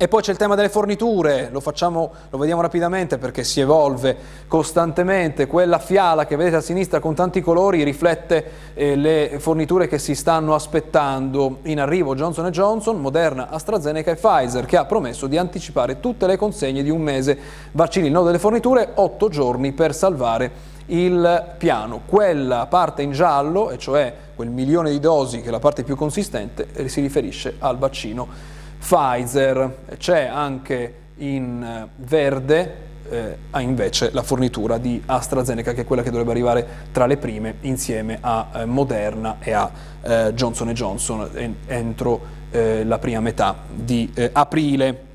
E 0.02 0.08
poi 0.08 0.22
c'è 0.22 0.32
il 0.32 0.38
tema 0.38 0.56
delle 0.56 0.70
forniture, 0.70 1.50
lo, 1.52 1.60
facciamo, 1.60 2.10
lo 2.30 2.38
vediamo 2.38 2.62
rapidamente 2.62 3.18
perché 3.18 3.44
si 3.44 3.60
evolve 3.60 4.16
costantemente. 4.48 5.46
Quella 5.46 5.78
fiala 5.78 6.26
che 6.26 6.38
vedete 6.38 6.56
a 6.56 6.62
sinistra 6.62 7.02
con 7.02 7.16
tanti 7.16 7.42
colori 7.42 7.84
riflette 7.84 8.46
eh, 8.76 8.96
le 8.96 9.36
forniture 9.40 9.90
che 9.90 10.00
si 10.00 10.16
stanno 10.16 10.56
aspettando. 10.56 11.58
In 11.64 11.82
arrivo 11.82 12.16
Johnson 12.16 12.50
Johnson, 12.50 13.02
Moderna, 13.02 13.50
AstraZeneca 13.50 14.12
e 14.12 14.16
Pfizer 14.16 14.66
che 14.66 14.78
ha 14.78 14.86
promesso 14.86 15.28
di 15.28 15.38
anticipare 15.38 16.00
tutte 16.00 16.28
le 16.28 16.38
consegne 16.38 16.82
di 16.82 16.90
un 16.90 17.02
mese. 17.02 17.38
Vaccini, 17.74 18.06
il 18.06 18.14
nodo 18.14 18.28
delle 18.28 18.40
forniture, 18.40 18.92
otto 18.94 19.28
giorni 19.28 19.74
per 19.74 19.94
salvare 19.94 20.50
il 20.86 21.56
piano. 21.58 22.04
Quella 22.06 22.68
parte 22.68 23.02
in 23.02 23.12
giallo, 23.12 23.70
e 23.70 23.78
cioè 23.78 24.14
quel 24.34 24.48
milione 24.48 24.92
di 24.92 25.02
dosi 25.02 25.42
che 25.42 25.50
è 25.50 25.52
la 25.52 25.60
parte 25.60 25.84
più 25.84 25.98
consistente, 25.98 26.68
eh, 26.72 26.88
si 26.88 27.02
riferisce 27.02 27.56
al 27.60 27.78
vaccino 27.78 28.59
Pfizer, 28.80 29.78
c'è 29.98 30.26
anche 30.26 30.94
in 31.18 31.62
eh, 31.62 31.88
verde 31.98 32.88
eh, 33.10 33.38
invece 33.62 34.12
la 34.12 34.24
fornitura 34.24 34.78
di 34.78 35.02
AstraZeneca 35.06 35.74
che 35.74 35.82
è 35.82 35.86
quella 35.86 36.04
che 36.04 36.10
dovrebbe 36.12 36.32
arrivare 36.32 36.68
tra 36.92 37.06
le 37.06 37.18
prime 37.18 37.56
insieme 37.62 38.20
a 38.22 38.50
eh, 38.54 38.66
Moderna 38.66 39.38
e 39.40 39.52
a 39.52 39.72
eh, 40.02 40.34
Johnson 40.34 40.70
Johnson 40.74 41.30
en 41.34 41.56
entro 41.66 42.38
eh, 42.52 42.84
la 42.84 43.00
prima 43.00 43.20
metà 43.20 43.56
di 43.74 44.12
eh, 44.14 44.30
aprile. 44.32 45.08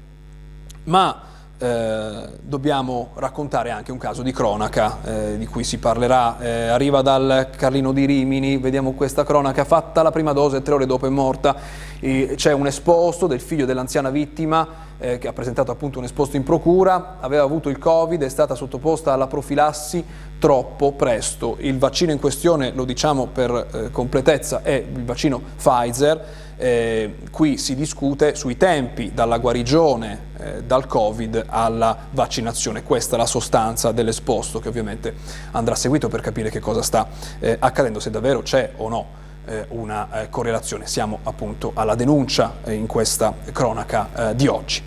Ma 0.85 1.23
eh, 1.65 2.29
dobbiamo 2.43 3.13
raccontare 3.15 3.71
anche 3.71 3.91
un 3.91 3.97
caso 3.97 4.21
di 4.21 4.33
cronaca 4.33 4.99
eh, 5.03 5.39
di 5.39 5.47
cui 5.47 5.65
si 5.65 5.79
parlerà. 5.79 6.39
Eh, 6.39 6.69
arriva 6.69 7.01
dal 7.01 7.49
Carlino 7.57 7.93
di 7.93 8.05
Rimini, 8.05 8.59
vediamo 8.59 8.93
questa 8.93 9.25
cronaca, 9.25 9.65
fatta 9.65 10.03
la 10.03 10.11
prima 10.11 10.33
dose, 10.33 10.61
tre 10.61 10.75
ore 10.75 10.85
dopo 10.85 11.07
è 11.07 11.09
morta. 11.09 11.57
C'è 12.05 12.53
un 12.53 12.67
esposto 12.67 13.27
del 13.27 13.41
figlio 13.41 13.65
dell'anziana 13.65 14.11
vittima 14.11 14.69
eh, 14.99 15.17
che 15.17 15.27
ha 15.27 15.33
presentato 15.33 15.71
appunto 15.71 15.99
un 15.99 16.05
esposto 16.05 16.37
in 16.37 16.43
procura, 16.43 17.17
aveva 17.21 17.45
avuto 17.45 17.71
il 17.71 17.79
Covid, 17.79 18.23
è 18.23 18.29
stata 18.29 18.55
sottoposta 18.55 19.15
alla 19.15 19.27
profilassi 19.27 20.05
troppo 20.39 20.93
presto. 20.93 21.57
Il 21.61 21.79
vaccino 21.79 22.13
in 22.13 22.21
questione, 22.21 22.73
lo 22.75 22.85
diciamo 22.85 23.29
per 23.33 23.69
eh, 23.73 23.91
completezza, 23.91 24.61
è 24.63 24.73
il 24.73 25.05
vaccino 25.05 25.41
Pfizer 25.57 26.44
eh, 26.57 27.17
qui 27.31 27.59
si 27.59 27.75
discute 27.75 28.35
sui 28.35 28.57
tempi 28.57 29.13
dalla 29.13 29.39
guarigione 29.39 30.19
eh, 30.39 30.63
dal 30.63 30.87
Covid 30.87 31.45
alla 31.49 31.97
vaccinazione. 32.11 32.83
Questa 32.83 33.17
è 33.17 33.19
la 33.19 33.27
sostanza 33.27 33.93
dell'esposto 33.93 34.61
che 34.61 34.69
ovviamente 34.69 35.15
andrà 35.53 35.75
seguito 35.75 36.09
per 36.09 36.21
capire 36.21 36.51
che 36.51 36.61
cosa 36.61 36.83
sta 36.83 37.07
eh, 37.39 37.57
accadendo, 37.59 38.01
se 38.01 38.11
davvero 38.11 38.43
c'è 38.43 38.73
o 38.77 38.89
no 38.89 39.23
eh, 39.47 39.67
una 39.69 40.23
eh, 40.23 40.29
correlazione. 40.31 40.87
Siamo 40.87 41.19
appunto 41.23 41.73
alla 41.75 41.95
denuncia 41.95 42.55
eh, 42.65 42.73
in 42.73 42.87
questa 42.87 43.35
cronaca 43.53 44.33
di 44.35 44.47
oggi. 44.47 44.83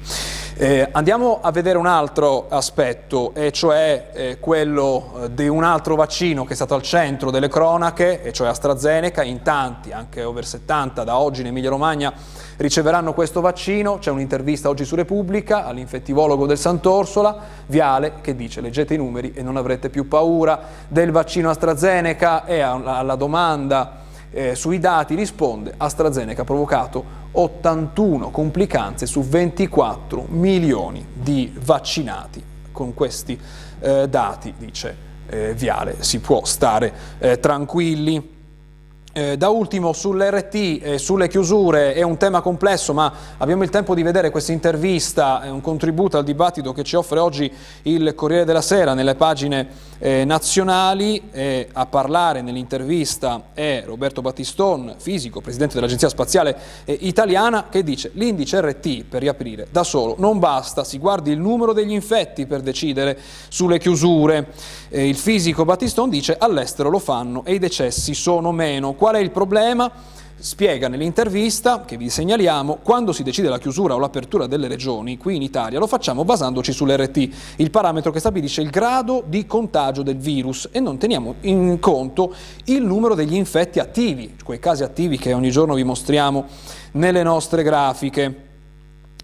Eh, 0.59 0.89
andiamo 0.91 1.37
a 1.39 1.51
vedere 1.51 1.77
un 1.77 1.85
altro 1.85 2.47
aspetto, 2.49 3.31
e 3.35 3.51
cioè 3.51 4.09
eh, 4.11 4.37
quello 4.39 5.19
eh, 5.21 5.33
di 5.35 5.47
un 5.47 5.63
altro 5.63 5.93
vaccino 5.93 6.45
che 6.45 6.53
è 6.53 6.55
stato 6.55 6.73
al 6.73 6.81
centro 6.81 7.29
delle 7.29 7.47
cronache, 7.47 8.23
e 8.23 8.33
cioè 8.33 8.47
AstraZeneca. 8.47 9.21
In 9.21 9.43
tanti, 9.43 9.91
anche 9.91 10.23
over 10.23 10.43
70, 10.43 11.03
da 11.03 11.19
oggi 11.19 11.41
in 11.41 11.47
Emilia 11.47 11.69
Romagna, 11.69 12.11
riceveranno 12.57 13.13
questo 13.13 13.39
vaccino. 13.39 13.99
C'è 13.99 14.09
un'intervista 14.09 14.67
oggi 14.67 14.83
su 14.83 14.95
Repubblica 14.95 15.63
all'infettivologo 15.63 16.47
del 16.47 16.57
Sant'Orsola, 16.57 17.37
Viale, 17.67 18.13
che 18.21 18.35
dice 18.35 18.59
leggete 18.59 18.95
i 18.95 18.97
numeri 18.97 19.33
e 19.35 19.43
non 19.43 19.57
avrete 19.57 19.91
più 19.91 20.07
paura 20.07 20.59
del 20.87 21.11
vaccino 21.11 21.51
AstraZeneca 21.51 22.45
e 22.45 22.61
alla 22.61 23.15
domanda 23.15 24.05
eh, 24.31 24.55
sui 24.55 24.79
dati 24.79 25.15
risponde 25.15 25.73
AstraZeneca 25.77 26.41
ha 26.41 26.45
provocato 26.45 27.25
81 27.31 28.29
complicanze 28.29 29.05
su 29.05 29.21
24 29.21 30.25
milioni 30.29 31.05
di 31.13 31.53
vaccinati. 31.63 32.43
Con 32.71 32.93
questi 32.93 33.39
eh, 33.79 34.07
dati, 34.07 34.53
dice 34.57 34.95
eh, 35.27 35.53
Viale, 35.53 35.97
si 36.03 36.19
può 36.19 36.43
stare 36.45 36.93
eh, 37.19 37.39
tranquilli. 37.39 38.35
Eh, 39.17 39.35
da 39.35 39.49
ultimo 39.49 39.93
sull'RT 39.93 40.53
e 40.53 40.79
eh, 40.83 40.97
sulle 40.99 41.27
chiusure 41.27 41.95
è 41.95 42.03
un 42.03 42.17
tema 42.17 42.41
complesso 42.41 42.93
ma 42.93 43.11
abbiamo 43.39 43.63
il 43.63 43.71
tempo 43.71 43.95
di 43.95 44.03
vedere 44.03 44.29
questa 44.29 44.51
intervista, 44.51 45.41
è 45.41 45.49
un 45.49 45.59
contributo 45.59 46.19
al 46.19 46.23
dibattito 46.23 46.71
che 46.71 46.83
ci 46.83 46.95
offre 46.95 47.17
oggi 47.17 47.51
il 47.81 48.13
Corriere 48.13 48.45
della 48.45 48.61
Sera 48.61 48.93
nelle 48.93 49.15
pagine 49.15 49.69
eh, 49.97 50.23
nazionali. 50.23 51.29
Eh, 51.31 51.67
a 51.73 51.87
parlare 51.87 52.43
nell'intervista 52.43 53.45
è 53.55 53.81
Roberto 53.87 54.21
Battiston, 54.21 54.93
fisico, 54.99 55.41
presidente 55.41 55.73
dell'Agenzia 55.73 56.09
Spaziale 56.09 56.55
eh, 56.85 56.95
Italiana, 57.01 57.69
che 57.71 57.81
dice 57.81 58.11
l'indice 58.13 58.61
RT 58.61 59.05
per 59.05 59.21
riaprire 59.21 59.65
da 59.71 59.83
solo 59.83 60.13
non 60.19 60.37
basta, 60.37 60.83
si 60.83 60.99
guardi 60.99 61.31
il 61.31 61.39
numero 61.39 61.73
degli 61.73 61.91
infetti 61.91 62.45
per 62.45 62.61
decidere 62.61 63.17
sulle 63.47 63.79
chiusure. 63.79 64.53
Eh, 64.89 65.07
il 65.07 65.15
fisico 65.15 65.65
Battiston 65.65 66.09
dice 66.09 66.37
all'estero 66.37 66.89
lo 66.89 66.99
fanno 66.99 67.43
e 67.43 67.53
i 67.53 67.59
decessi 67.59 68.13
sono 68.13 68.51
meno. 68.51 68.93
Qual 68.93 69.15
è 69.15 69.19
il 69.19 69.31
problema? 69.31 69.91
Spiega 70.39 70.87
nell'intervista 70.87 71.83
che 71.83 71.97
vi 71.97 72.11
segnaliamo, 72.11 72.77
quando 72.83 73.11
si 73.11 73.23
decide 73.23 73.49
la 73.49 73.57
chiusura 73.57 73.95
o 73.95 73.97
l'apertura 73.97 74.45
delle 74.45 74.67
regioni, 74.67 75.17
qui 75.17 75.35
in 75.35 75.41
Italia, 75.41 75.79
lo 75.79 75.87
facciamo 75.87 76.23
basandoci 76.23 76.71
sull'RT, 76.71 77.29
il 77.55 77.71
parametro 77.71 78.11
che 78.11 78.19
stabilisce 78.19 78.61
il 78.61 78.69
grado 78.69 79.23
di 79.25 79.47
contagio 79.47 80.03
del 80.03 80.17
virus 80.17 80.69
e 80.71 80.79
non 80.79 80.99
teniamo 80.99 81.35
in 81.41 81.79
conto 81.79 82.35
il 82.65 82.83
numero 82.83 83.15
degli 83.15 83.33
infetti 83.33 83.79
attivi, 83.79 84.35
quei 84.43 84.59
casi 84.59 84.83
attivi 84.83 85.17
che 85.17 85.33
ogni 85.33 85.49
giorno 85.49 85.73
vi 85.73 85.83
mostriamo 85.83 86.45
nelle 86.91 87.23
nostre 87.23 87.63
grafiche. 87.63 88.46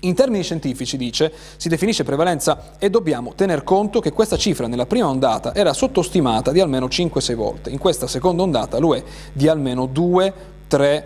In 0.04 0.16
termini 0.16 0.44
scientifici, 0.44 0.98
dice, 0.98 1.32
si 1.56 1.70
definisce 1.70 2.04
prevalenza 2.04 2.74
e 2.78 2.90
dobbiamo 2.90 3.36
tener 3.36 3.64
conto 3.64 4.02
che 4.02 4.12
questa 4.12 4.36
cifra 4.36 4.68
nella 4.68 4.86
prima 4.86 5.08
ondata 5.08 5.56
era 5.56 5.72
sottostimata 5.72 6.52
di 6.52 6.60
almeno 6.60 6.88
5-6 6.88 7.36
volte, 7.36 7.70
in 7.70 7.78
questa 7.78 8.06
seconda 8.08 8.44
ondata 8.44 8.80
lo 8.80 8.96
è 8.96 9.04
di 9.32 9.48
almeno 9.48 9.86
2-3 9.86 11.04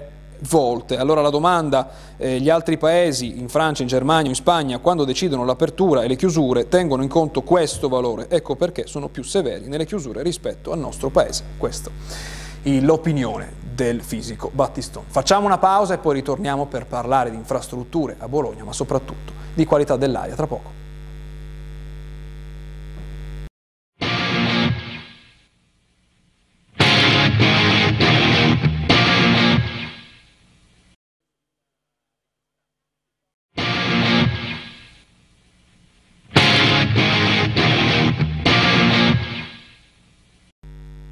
volte. 0.49 0.97
Allora 0.97 1.21
la 1.21 1.29
domanda, 1.29 1.89
eh, 2.17 2.39
gli 2.39 2.49
altri 2.49 2.79
paesi, 2.79 3.37
in 3.37 3.49
Francia, 3.49 3.83
in 3.83 3.87
Germania, 3.87 4.29
in 4.29 4.35
Spagna, 4.35 4.79
quando 4.79 5.05
decidono 5.05 5.45
l'apertura 5.45 6.01
e 6.01 6.07
le 6.07 6.15
chiusure, 6.15 6.67
tengono 6.67 7.03
in 7.03 7.09
conto 7.09 7.43
questo 7.43 7.89
valore. 7.89 8.27
Ecco 8.29 8.55
perché 8.55 8.87
sono 8.87 9.09
più 9.09 9.21
severi 9.21 9.67
nelle 9.67 9.85
chiusure 9.85 10.23
rispetto 10.23 10.71
al 10.71 10.79
nostro 10.79 11.09
paese. 11.09 11.43
Questa 11.57 11.91
è 11.91 12.46
l'opinione 12.81 13.53
del 13.73 14.01
fisico 14.01 14.49
Battistone. 14.53 15.05
Facciamo 15.09 15.45
una 15.45 15.57
pausa 15.57 15.93
e 15.93 15.97
poi 15.99 16.15
ritorniamo 16.15 16.65
per 16.65 16.85
parlare 16.85 17.29
di 17.29 17.35
infrastrutture 17.35 18.15
a 18.19 18.27
Bologna, 18.27 18.63
ma 18.63 18.73
soprattutto 18.73 19.31
di 19.53 19.65
qualità 19.65 19.95
dell'aria 19.95 20.35
tra 20.35 20.47
poco. 20.47 20.86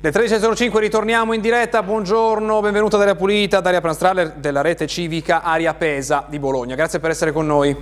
Le 0.06 0.12
13.05 0.12 0.78
ritorniamo 0.78 1.34
in 1.34 1.42
diretta, 1.42 1.82
buongiorno, 1.82 2.62
benvenuta 2.62 2.96
Daria 2.96 3.16
Pulita, 3.16 3.60
Daria 3.60 3.82
Pranstraller 3.82 4.34
della 4.34 4.62
rete 4.62 4.86
civica 4.86 5.42
Aria 5.42 5.74
Pesa 5.74 6.28
di 6.30 6.38
Bologna. 6.38 6.76
Grazie 6.76 7.00
per 7.00 7.10
essere 7.10 7.32
con 7.32 7.48
noi. 7.48 7.76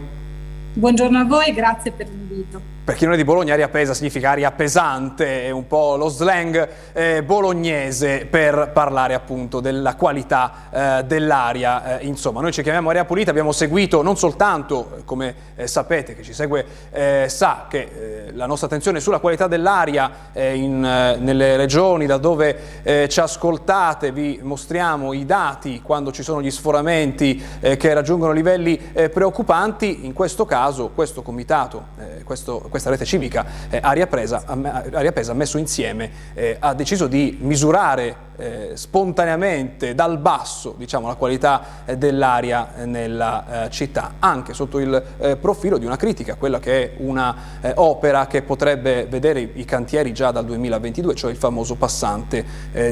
Buongiorno 0.74 1.20
a 1.20 1.26
voi, 1.26 1.52
grazie 1.52 1.92
per 1.92 2.08
l'invito. 2.08 2.62
Per 2.86 2.96
chi 2.96 3.06
non 3.06 3.14
è 3.14 3.18
di 3.18 3.24
Bologna, 3.24 3.54
aria 3.54 3.70
pesa 3.70 3.94
significa 3.94 4.32
aria 4.32 4.52
pesante, 4.52 5.46
è 5.46 5.52
un 5.52 5.68
po' 5.68 5.96
lo 5.96 6.10
slang 6.10 6.68
eh, 6.92 7.24
bolognese 7.24 8.28
per 8.30 8.72
parlare 8.74 9.14
appunto 9.14 9.62
della 9.62 9.96
qualità 9.96 10.52
eh, 10.70 11.04
dell'aria. 11.06 12.00
Eh, 12.00 12.06
insomma, 12.06 12.42
noi 12.42 12.52
ci 12.52 12.62
chiamiamo 12.62 12.90
Aria 12.90 13.06
Pulita, 13.06 13.30
abbiamo 13.30 13.54
seguito 13.54 14.02
non 14.02 14.18
soltanto, 14.18 14.98
eh, 14.98 15.06
come 15.06 15.36
eh, 15.56 15.66
sapete, 15.66 16.14
che 16.14 16.24
ci 16.24 16.34
segue 16.34 16.66
eh, 16.92 17.28
sa 17.30 17.68
che 17.70 18.32
la 18.34 18.48
nostra 18.48 18.68
attenzione 18.68 19.00
sulla 19.00 19.20
qualità 19.20 19.48
dell'aria 19.48 20.32
nelle 20.34 21.56
regioni 21.56 22.06
da 22.06 22.18
dove 22.18 23.08
ci 23.08 23.20
ascoltate, 23.20 24.12
vi 24.12 24.40
mostriamo 24.42 25.14
i 25.14 25.26
dati 25.26 25.82
quando 25.82 26.12
ci 26.12 26.24
sono 26.24 26.42
gli 26.42 26.50
sforamenti 26.50 27.42
che 27.60 27.94
raggiungono 27.94 28.32
livelli 28.32 28.76
preoccupanti, 28.78 30.06
in 30.06 30.14
questo 30.14 30.46
caso 30.46 30.90
questo 30.90 31.22
comitato, 31.22 31.86
questo 32.24 32.70
questa 32.74 32.90
rete 32.90 33.06
civica 33.06 33.46
eh, 33.70 33.78
Aria, 33.80 34.08
Presa, 34.08 34.46
Aria 34.48 35.12
Pesa 35.12 35.34
messo 35.34 35.60
insieme 35.60 36.10
eh, 36.34 36.58
ha 36.60 36.74
deciso 36.74 37.06
di 37.06 37.38
misurare 37.40 38.32
eh, 38.36 38.72
spontaneamente 38.74 39.94
dal 39.94 40.18
basso 40.18 40.74
diciamo, 40.76 41.06
la 41.06 41.14
qualità 41.14 41.84
eh, 41.86 42.00
dell'aria 42.00 42.76
eh, 42.78 42.86
nella 42.88 43.66
eh, 43.66 43.70
città, 43.70 44.16
anche 44.18 44.56
sotto 44.56 44.80
il 44.80 45.38
profilo 45.40 45.78
di 45.78 45.86
una 45.86 45.98
critica, 45.98 46.34
quella 46.34 46.60
che 46.60 46.96
è 46.96 46.98
un'opera 46.98 48.26
che 48.26 48.42
potrebbe 48.42 49.06
vedere 49.06 49.42
i, 49.42 49.52
i, 49.54 49.66
cantieri 49.66 50.14
già 50.14 50.32
dal 50.32 50.46
2022, 50.46 51.14
cioè 51.14 51.30
il 51.30 51.38
famoso 51.38 51.76
passante 51.76 52.44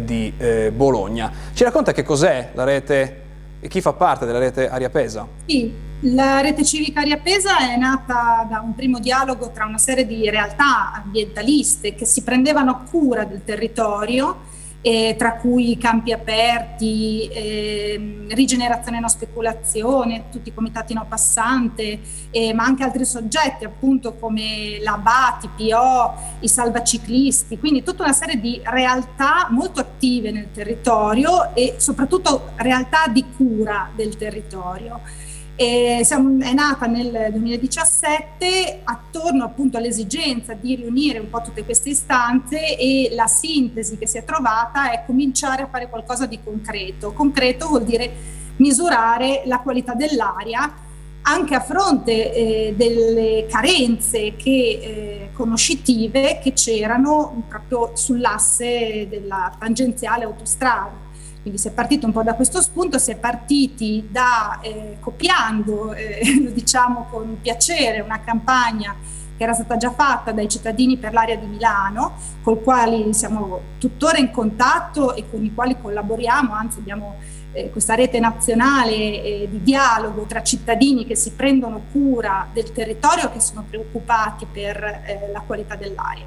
di 0.03 0.33
Bologna. 0.73 1.31
Ci 1.53 1.63
racconta 1.63 1.91
che 1.91 2.03
cos'è 2.03 2.51
la 2.53 2.63
rete 2.63 3.21
e 3.59 3.67
chi 3.67 3.81
fa 3.81 3.93
parte 3.93 4.25
della 4.25 4.39
rete 4.39 4.69
Aria 4.69 4.89
Pesa? 4.89 5.27
Sì, 5.45 5.73
la 6.01 6.41
rete 6.41 6.63
civica 6.63 7.01
Aria 7.01 7.17
Pesa 7.17 7.59
è 7.59 7.77
nata 7.77 8.47
da 8.49 8.59
un 8.59 8.73
primo 8.73 8.99
dialogo 8.99 9.51
tra 9.51 9.65
una 9.65 9.77
serie 9.77 10.07
di 10.07 10.29
realtà 10.29 10.93
ambientaliste 10.93 11.93
che 11.93 12.05
si 12.05 12.23
prendevano 12.23 12.83
cura 12.89 13.23
del 13.23 13.43
territorio 13.43 14.49
eh, 14.81 15.15
tra 15.15 15.35
cui 15.35 15.77
campi 15.77 16.11
aperti, 16.11 17.27
eh, 17.27 18.25
rigenerazione 18.29 18.99
no 18.99 19.07
speculazione, 19.07 20.25
tutti 20.31 20.49
i 20.49 20.53
comitati 20.53 20.95
no 20.95 21.05
passante, 21.07 21.99
eh, 22.31 22.51
ma 22.53 22.63
anche 22.63 22.83
altri 22.83 23.05
soggetti 23.05 23.63
appunto 23.63 24.15
come 24.15 24.79
la 24.81 24.97
BATI, 24.97 25.49
PO, 25.55 26.13
i 26.39 26.47
salvaciclisti, 26.47 27.59
quindi 27.59 27.83
tutta 27.83 28.03
una 28.03 28.13
serie 28.13 28.39
di 28.39 28.59
realtà 28.63 29.47
molto 29.51 29.79
attive 29.79 30.31
nel 30.31 30.49
territorio 30.51 31.53
e 31.53 31.75
soprattutto 31.77 32.53
realtà 32.55 33.07
di 33.07 33.23
cura 33.37 33.87
del 33.95 34.17
territorio. 34.17 35.29
Siamo, 36.03 36.43
è 36.43 36.53
nata 36.53 36.87
nel 36.87 37.27
2017 37.31 38.81
attorno 38.83 39.43
appunto 39.43 39.77
all'esigenza 39.77 40.53
di 40.53 40.75
riunire 40.75 41.19
un 41.19 41.29
po' 41.29 41.41
tutte 41.41 41.63
queste 41.63 41.89
istanze 41.89 42.75
e 42.77 43.09
la 43.13 43.27
sintesi 43.27 43.97
che 43.97 44.07
si 44.07 44.17
è 44.17 44.23
trovata 44.23 44.91
è 44.91 45.03
cominciare 45.05 45.61
a 45.61 45.67
fare 45.67 45.87
qualcosa 45.87 46.25
di 46.25 46.39
concreto. 46.43 47.13
Concreto 47.13 47.67
vuol 47.67 47.83
dire 47.83 48.11
misurare 48.57 49.43
la 49.45 49.59
qualità 49.59 49.93
dell'aria 49.93 50.73
anche 51.23 51.53
a 51.53 51.59
fronte 51.59 52.33
eh, 52.33 52.73
delle 52.75 53.45
carenze 53.47 54.35
che, 54.35 54.79
eh, 54.81 55.29
conoscitive 55.33 56.39
che 56.41 56.53
c'erano 56.53 57.43
proprio 57.47 57.91
sull'asse 57.95 59.07
della 59.07 59.55
tangenziale 59.59 60.23
autostrada. 60.23 61.09
Quindi 61.41 61.59
si 61.59 61.69
è 61.69 61.71
partito 61.71 62.05
un 62.05 62.11
po' 62.11 62.23
da 62.23 62.35
questo 62.35 62.61
spunto, 62.61 62.99
si 62.99 63.11
è 63.11 63.17
partiti 63.17 64.07
da, 64.09 64.59
eh, 64.61 64.97
copiando, 64.99 65.93
eh, 65.93 66.39
lo 66.43 66.51
diciamo 66.53 67.07
con 67.09 67.37
piacere, 67.41 67.99
una 67.99 68.19
campagna 68.21 68.95
che 69.35 69.43
era 69.47 69.53
stata 69.53 69.75
già 69.75 69.91
fatta 69.91 70.31
dai 70.31 70.47
cittadini 70.47 70.97
per 70.97 71.13
l'area 71.13 71.35
di 71.35 71.47
Milano, 71.47 72.13
con 72.43 72.61
quali 72.61 73.11
siamo 73.15 73.61
tuttora 73.79 74.19
in 74.19 74.29
contatto 74.29 75.15
e 75.15 75.27
con 75.31 75.43
i 75.43 75.51
quali 75.51 75.75
collaboriamo, 75.81 76.53
anzi 76.53 76.77
abbiamo 76.77 77.15
eh, 77.53 77.71
questa 77.71 77.95
rete 77.95 78.19
nazionale 78.19 78.93
eh, 78.93 79.47
di 79.49 79.63
dialogo 79.63 80.25
tra 80.25 80.43
cittadini 80.43 81.07
che 81.07 81.15
si 81.15 81.31
prendono 81.31 81.81
cura 81.91 82.47
del 82.53 82.71
territorio 82.71 83.29
e 83.29 83.31
che 83.33 83.39
sono 83.39 83.65
preoccupati 83.67 84.45
per 84.45 84.77
eh, 84.77 85.29
la 85.33 85.41
qualità 85.41 85.75
dell'aria. 85.75 86.25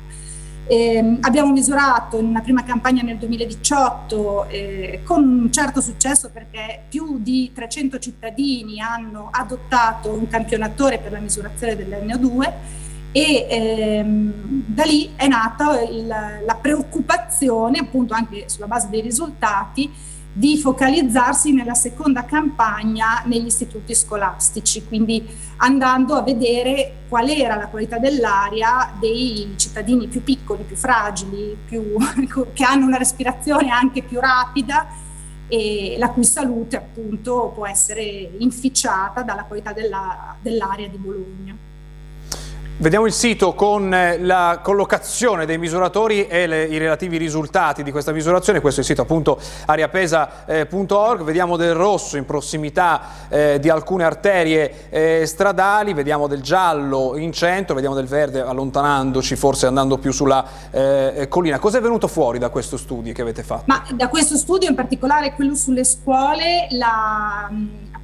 Eh, 0.67 1.19
abbiamo 1.21 1.53
misurato 1.53 2.19
in 2.19 2.25
una 2.25 2.41
prima 2.41 2.65
campagna 2.65 3.03
nel 3.03 3.19
2018 3.19 4.49
eh, 4.49 5.01
con 5.05 5.23
un 5.23 5.53
certo 5.53 5.83
successo 5.83 6.31
perché 6.31 6.85
più 6.89 7.19
di 7.21 7.51
300 7.53 7.99
cittadini 7.99 8.81
hanno 8.81 9.29
adottato 9.31 10.11
un 10.11 10.27
campionatore 10.27 10.99
per 10.99 11.13
la 11.13 11.19
misurazione 11.19 11.77
dell'NO2 11.77 12.53
e 13.13 13.47
ehm, 13.49 14.33
da 14.67 14.83
lì 14.83 15.13
è 15.15 15.29
nata 15.29 15.81
il, 15.83 16.07
la 16.07 16.59
preoccupazione, 16.61 17.79
appunto 17.79 18.13
anche 18.13 18.49
sulla 18.49 18.67
base 18.67 18.89
dei 18.91 19.03
risultati, 19.03 19.89
di 20.37 20.59
focalizzarsi 20.59 21.53
nella 21.53 21.75
seconda 21.75 22.25
campagna 22.25 23.23
negli 23.25 23.47
istituti 23.47 23.95
scolastici, 23.95 24.85
quindi 24.85 25.25
andando 25.59 26.15
a 26.15 26.23
vedere 26.23 27.05
qual 27.09 27.29
era 27.29 27.55
la 27.55 27.69
qualità 27.69 27.99
dell'aria 27.99 28.93
dei 28.99 29.55
cittadini 29.57 30.09
più 30.09 30.25
piccoli, 30.25 30.65
più 30.65 30.75
fragili, 30.75 31.57
più, 31.65 31.97
che 32.53 32.65
hanno 32.65 32.87
una 32.87 32.99
respirazione 32.99 33.71
anche 33.71 34.03
più 34.03 34.19
rapida 34.19 34.89
e 35.47 35.95
la 35.99 36.11
cui 36.11 36.25
salute 36.25 36.77
appunto 36.77 37.53
può 37.55 37.65
essere 37.65 38.03
inficiata 38.39 39.23
dalla 39.23 39.45
qualità 39.45 39.73
della, 39.73 40.35
dell'aria 40.43 40.89
di 40.89 40.97
Bologna. 40.97 41.57
Vediamo 42.85 43.07
il 43.07 43.15
sito 43.15 43.55
con 43.55 43.95
eh, 43.95 44.19
la 44.19 44.61
collocazione 44.63 45.47
misuratori 45.57 46.27
e 46.27 46.47
le, 46.47 46.65
i 46.65 46.77
relativi 46.77 47.17
risultati 47.17 47.83
di 47.83 47.91
questa 47.91 48.13
misurazione, 48.13 48.61
questo 48.61 48.81
è 48.81 48.83
il 48.83 48.89
sito 48.91 49.01
appunto 49.01 49.41
ariapesa.org, 49.65 51.23
vediamo 51.23 51.57
del 51.57 51.73
rosso 51.73 52.19
in 52.19 52.27
prossimità 52.27 53.01
eh, 53.31 53.59
di 53.59 53.71
alcune 53.71 54.05
arterie 54.05 54.91
eh, 54.91 55.23
stradali, 55.25 55.95
vediamo 55.95 56.27
del 56.27 56.43
giallo 56.43 57.17
in 57.17 57.33
centro, 57.33 57.75
vediamo 57.75 57.95
del 57.95 58.07
verde 58.07 58.43
allontanandoci, 58.43 59.35
forse 59.35 59.65
andando 59.65 59.97
più 59.97 60.13
sulla 60.13 60.45
eh, 60.71 61.27
collina. 61.31 61.59
Cosa 61.59 61.79
è 61.79 61.81
venuto 61.81 62.07
fuori 62.07 62.39
da 62.39 62.51
questo 62.51 62.77
studio 62.77 63.15
che 63.15 63.23
avete 63.23 63.43
fatto? 63.43 63.65
Ma 63.65 63.83
da 63.95 64.09
questo 64.09 64.37
studio 64.37 64.69
in 64.69 64.75
particolare 64.75 65.33
quello 65.33 65.55
sulle 65.55 65.85
scuole, 65.85 66.67
la 66.73 67.49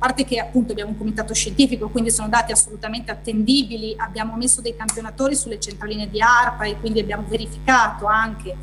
parte 0.01 0.25
che 0.25 0.39
appunto 0.39 0.73
abbiamo 0.73 0.93
un 0.93 0.97
comitato 0.97 1.35
scientifico, 1.35 1.91
quindi 1.91 2.11
sono 2.11 2.29
dati 2.29 2.53
assolutamente 2.53 3.11
attendibili, 3.11 3.95
abbiamo 3.99 4.35
messo 4.35 4.63
dei 4.63 4.75
campionatori 4.75 5.37
sulle 5.37 5.61
centraline 5.61 6.09
di 6.09 6.23
ARPA 6.23 6.65
e 6.65 6.81
quindi 6.81 7.01
abbiamo 7.01 7.27
verificato 7.29 8.07
anche 8.07 8.57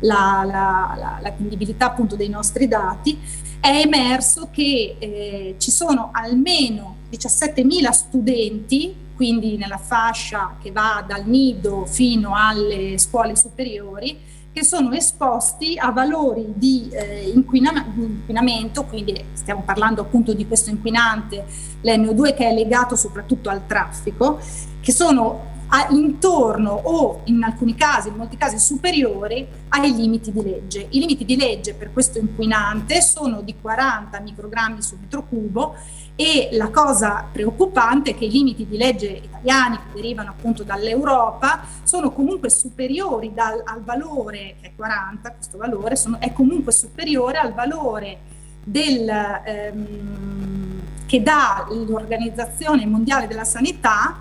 la, 0.00 0.42
la, 0.44 0.94
la, 0.98 1.18
l'attendibilità 1.22 1.86
appunto 1.86 2.14
dei 2.14 2.28
nostri 2.28 2.68
dati, 2.68 3.18
è 3.58 3.80
emerso 3.80 4.50
che 4.52 4.96
eh, 4.98 5.54
ci 5.56 5.70
sono 5.70 6.10
almeno 6.12 6.96
17.000 7.10 7.90
studenti, 7.90 8.94
quindi 9.14 9.56
nella 9.56 9.78
fascia 9.78 10.56
che 10.60 10.72
va 10.72 11.02
dal 11.06 11.26
nido 11.26 11.86
fino 11.86 12.34
alle 12.36 12.98
scuole 12.98 13.34
superiori, 13.34 14.18
che 14.52 14.64
sono 14.64 14.92
esposti 14.92 15.78
a 15.78 15.90
valori 15.90 16.52
di 16.54 16.88
eh, 16.92 17.32
inquinamento, 17.34 18.84
quindi 18.84 19.24
stiamo 19.32 19.62
parlando 19.64 20.02
appunto 20.02 20.34
di 20.34 20.46
questo 20.46 20.68
inquinante, 20.70 21.46
l'NO2 21.80 22.34
che 22.34 22.48
è 22.48 22.52
legato 22.52 22.94
soprattutto 22.94 23.48
al 23.48 23.66
traffico, 23.66 24.38
che 24.80 24.92
sono 24.92 25.51
a, 25.74 25.88
intorno 25.90 26.70
o 26.70 27.22
in 27.24 27.42
alcuni 27.42 27.74
casi, 27.74 28.08
in 28.08 28.16
molti 28.16 28.36
casi 28.36 28.58
superiori 28.58 29.46
ai 29.68 29.94
limiti 29.94 30.30
di 30.30 30.42
legge. 30.42 30.86
I 30.90 31.00
limiti 31.00 31.24
di 31.24 31.36
legge 31.36 31.74
per 31.74 31.92
questo 31.92 32.18
inquinante 32.18 33.00
sono 33.00 33.40
di 33.40 33.54
40 33.58 34.20
microgrammi 34.20 34.82
su 34.82 34.96
metro 35.00 35.24
cubo 35.24 35.74
e 36.14 36.50
la 36.52 36.68
cosa 36.68 37.26
preoccupante 37.32 38.10
è 38.10 38.14
che 38.14 38.26
i 38.26 38.30
limiti 38.30 38.66
di 38.66 38.76
legge 38.76 39.08
italiani 39.08 39.76
che 39.76 39.94
derivano 39.94 40.30
appunto 40.30 40.62
dall'Europa 40.62 41.62
sono 41.84 42.12
comunque 42.12 42.50
superiori 42.50 43.32
dal, 43.32 43.62
al 43.64 43.82
valore, 43.82 44.56
che 44.60 44.68
è 44.68 44.72
40, 44.76 45.32
questo 45.32 45.56
valore 45.56 45.96
sono, 45.96 46.20
è 46.20 46.32
comunque 46.32 46.72
superiore 46.72 47.38
al 47.38 47.54
valore 47.54 48.18
del, 48.62 49.08
ehm, 49.08 50.80
che 51.06 51.22
dà 51.22 51.66
l'Organizzazione 51.70 52.84
Mondiale 52.84 53.26
della 53.26 53.44
Sanità 53.44 54.18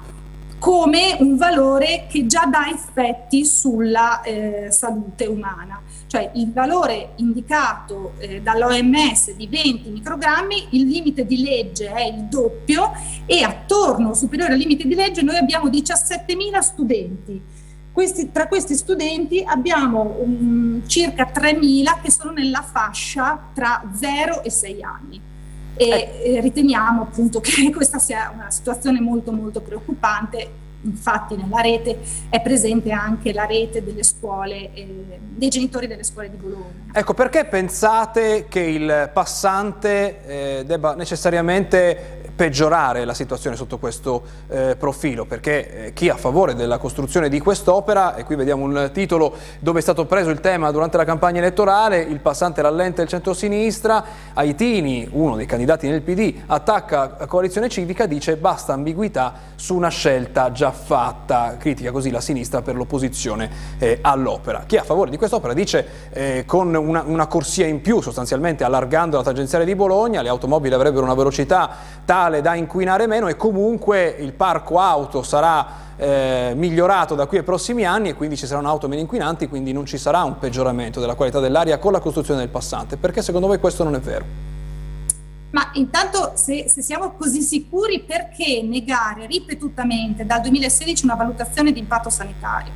come 0.62 1.18
un 1.18 1.38
valore 1.38 2.06
che 2.08 2.28
già 2.28 2.46
dà 2.46 2.68
effetti 2.70 3.44
sulla 3.46 4.22
eh, 4.22 4.68
salute 4.70 5.26
umana. 5.26 5.82
Cioè 6.06 6.30
il 6.36 6.52
valore 6.54 7.14
indicato 7.16 8.14
eh, 8.20 8.42
dall'OMS 8.42 9.32
di 9.32 9.48
20 9.48 9.90
microgrammi, 9.90 10.68
il 10.72 10.86
limite 10.86 11.26
di 11.26 11.42
legge 11.42 11.92
è 11.92 12.04
il 12.04 12.26
doppio 12.26 12.92
e 13.26 13.42
attorno, 13.42 14.14
superiore 14.14 14.54
al 14.54 14.60
limite 14.60 14.88
di 14.88 14.94
legge, 14.94 15.24
noi 15.24 15.38
abbiamo 15.38 15.68
17.000 15.68 16.60
studenti. 16.60 17.42
Questi, 17.92 18.32
tra 18.32 18.48
questi 18.48 18.76
studenti 18.76 19.44
abbiamo 19.44 20.18
um, 20.20 20.88
circa 20.88 21.32
3.000 21.34 22.02
che 22.04 22.12
sono 22.12 22.34
nella 22.34 22.62
fascia 22.62 23.50
tra 23.52 23.82
0 23.92 24.44
e 24.44 24.52
6 24.52 24.84
anni 24.84 25.22
e 25.90 26.40
riteniamo 26.42 27.04
appunto 27.04 27.40
che 27.40 27.72
questa 27.74 28.00
sia 28.00 28.32
una 28.34 28.52
situazione 28.52 29.00
molto 29.00 29.32
molto 29.32 29.62
preoccupante 29.62 30.62
infatti 30.84 31.36
nella 31.36 31.62
rete 31.62 32.00
è 32.30 32.42
presente 32.42 32.92
anche 32.92 33.34
la 33.34 33.46
rete 33.46 33.84
delle 33.84 34.04
scuole, 34.04 34.74
eh, 34.74 35.20
dei 35.20 35.50
genitori 35.50 35.88
delle 35.88 36.04
scuole 36.04 36.30
di 36.30 36.38
Bologna. 36.38 36.90
Ecco, 36.92 37.14
perché 37.14 37.46
pensate 37.46 38.46
che 38.48 38.62
il 38.62 39.10
passante 39.14 40.26
eh, 40.26 40.66
debba 40.66 40.96
necessariamente 40.96 42.21
peggiorare 42.36 43.06
la 43.06 43.14
situazione 43.14 43.56
sotto 43.56 43.78
questo 43.78 44.24
eh, 44.48 44.76
profilo, 44.78 45.26
perché 45.26 45.86
eh, 45.86 45.94
chi 45.94 46.08
è 46.08 46.12
a 46.12 46.18
favore 46.18 46.56
della 46.56 46.78
costruzione 46.78 47.30
di 47.30 47.40
quest'opera, 47.40 48.16
e 48.16 48.24
qui 48.24 48.36
vediamo 48.36 48.64
un 48.64 48.90
titolo 48.94 49.34
dove 49.60 49.80
è 49.80 49.82
stato 49.82 50.06
preso 50.06 50.30
il 50.30 50.40
tema 50.40 50.72
durante 50.72 50.98
la 50.98 51.06
campagna 51.06 51.40
elettorale, 51.40 52.00
il 52.00 52.20
passante 52.20 52.62
rallenta 52.62 53.02
il 53.02 53.08
centro-sinistra, 53.08 54.04
Aitini, 54.34 55.10
uno 55.12 55.36
dei 55.36 55.46
candidati 55.46 55.88
nel 55.88 56.02
PD, 56.02 56.34
attacca 56.48 57.18
la 57.20 57.26
coalizione 57.28 57.70
civica, 57.70 58.06
dice 58.06 58.38
basta 58.38 58.74
ambiguità 58.74 59.34
su 59.56 59.76
una 59.76 59.90
scelta 59.90 60.52
già 60.52 60.72
fatta, 60.72 61.58
critica 61.60 61.92
così 61.92 62.10
la 62.10 62.22
sinistra 62.22 62.62
per 62.62 62.76
l'opposizione 62.76 63.50
eh, 63.78 64.00
all'opera. 64.02 64.64
Chi 64.66 64.78
è 64.78 64.80
a 64.80 64.84
favore 64.84 65.12
di 65.12 65.18
quest'opera 65.18 65.54
dice 65.54 65.86
eh, 66.12 66.44
con 66.46 66.74
una, 66.74 67.04
una 67.06 67.28
corsia 67.28 67.68
in 67.68 67.82
più, 67.82 68.02
sostanzialmente 68.02 68.64
allargando 68.64 69.18
la 69.18 69.24
tangenziale 69.24 69.66
di 69.66 69.76
Bologna, 69.76 70.22
le 70.22 70.30
automobili 70.30 70.74
avrebbero 70.74 71.04
una 71.04 71.14
velocità 71.14 71.70
tale 72.06 72.21
tale 72.22 72.42
da 72.42 72.54
inquinare 72.54 73.08
meno 73.08 73.28
e 73.28 73.36
comunque 73.36 74.16
il 74.20 74.34
parco 74.34 74.78
auto 74.78 75.24
sarà 75.24 75.80
eh, 75.98 76.54
migliorato 76.56 77.16
da 77.16 77.26
qui 77.26 77.38
ai 77.38 77.44
prossimi 77.44 77.84
anni 77.84 78.10
e 78.10 78.14
quindi 78.14 78.38
ci 78.38 78.46
saranno 78.46 78.70
auto 78.70 78.88
meno 78.88 79.02
inquinanti, 79.02 79.48
quindi 79.48 79.74
non 79.74 79.88
ci 79.88 79.98
sarà 79.98 80.22
un 80.24 80.38
peggioramento 80.38 81.00
della 81.00 81.16
qualità 81.16 81.40
dell'aria 81.40 81.80
con 81.80 81.92
la 81.92 82.00
costruzione 82.00 82.42
del 82.42 82.50
passante. 82.50 82.98
Perché 82.98 83.24
secondo 83.24 83.48
voi 83.48 83.58
questo 83.60 83.84
non 83.84 83.96
è 83.96 84.00
vero? 84.00 84.50
Ma 85.50 85.72
intanto 85.74 86.34
se, 86.36 86.70
se, 86.70 86.84
siamo 86.84 87.14
così 87.14 87.42
sicuri 87.42 88.04
perché 88.04 88.62
negare 88.64 89.26
ripetutamente 89.26 90.24
dal 90.24 90.42
2016 90.42 91.06
una 91.06 91.16
valutazione 91.16 91.72
di 91.72 91.80
impatto 91.80 92.12
sanitario? 92.12 92.72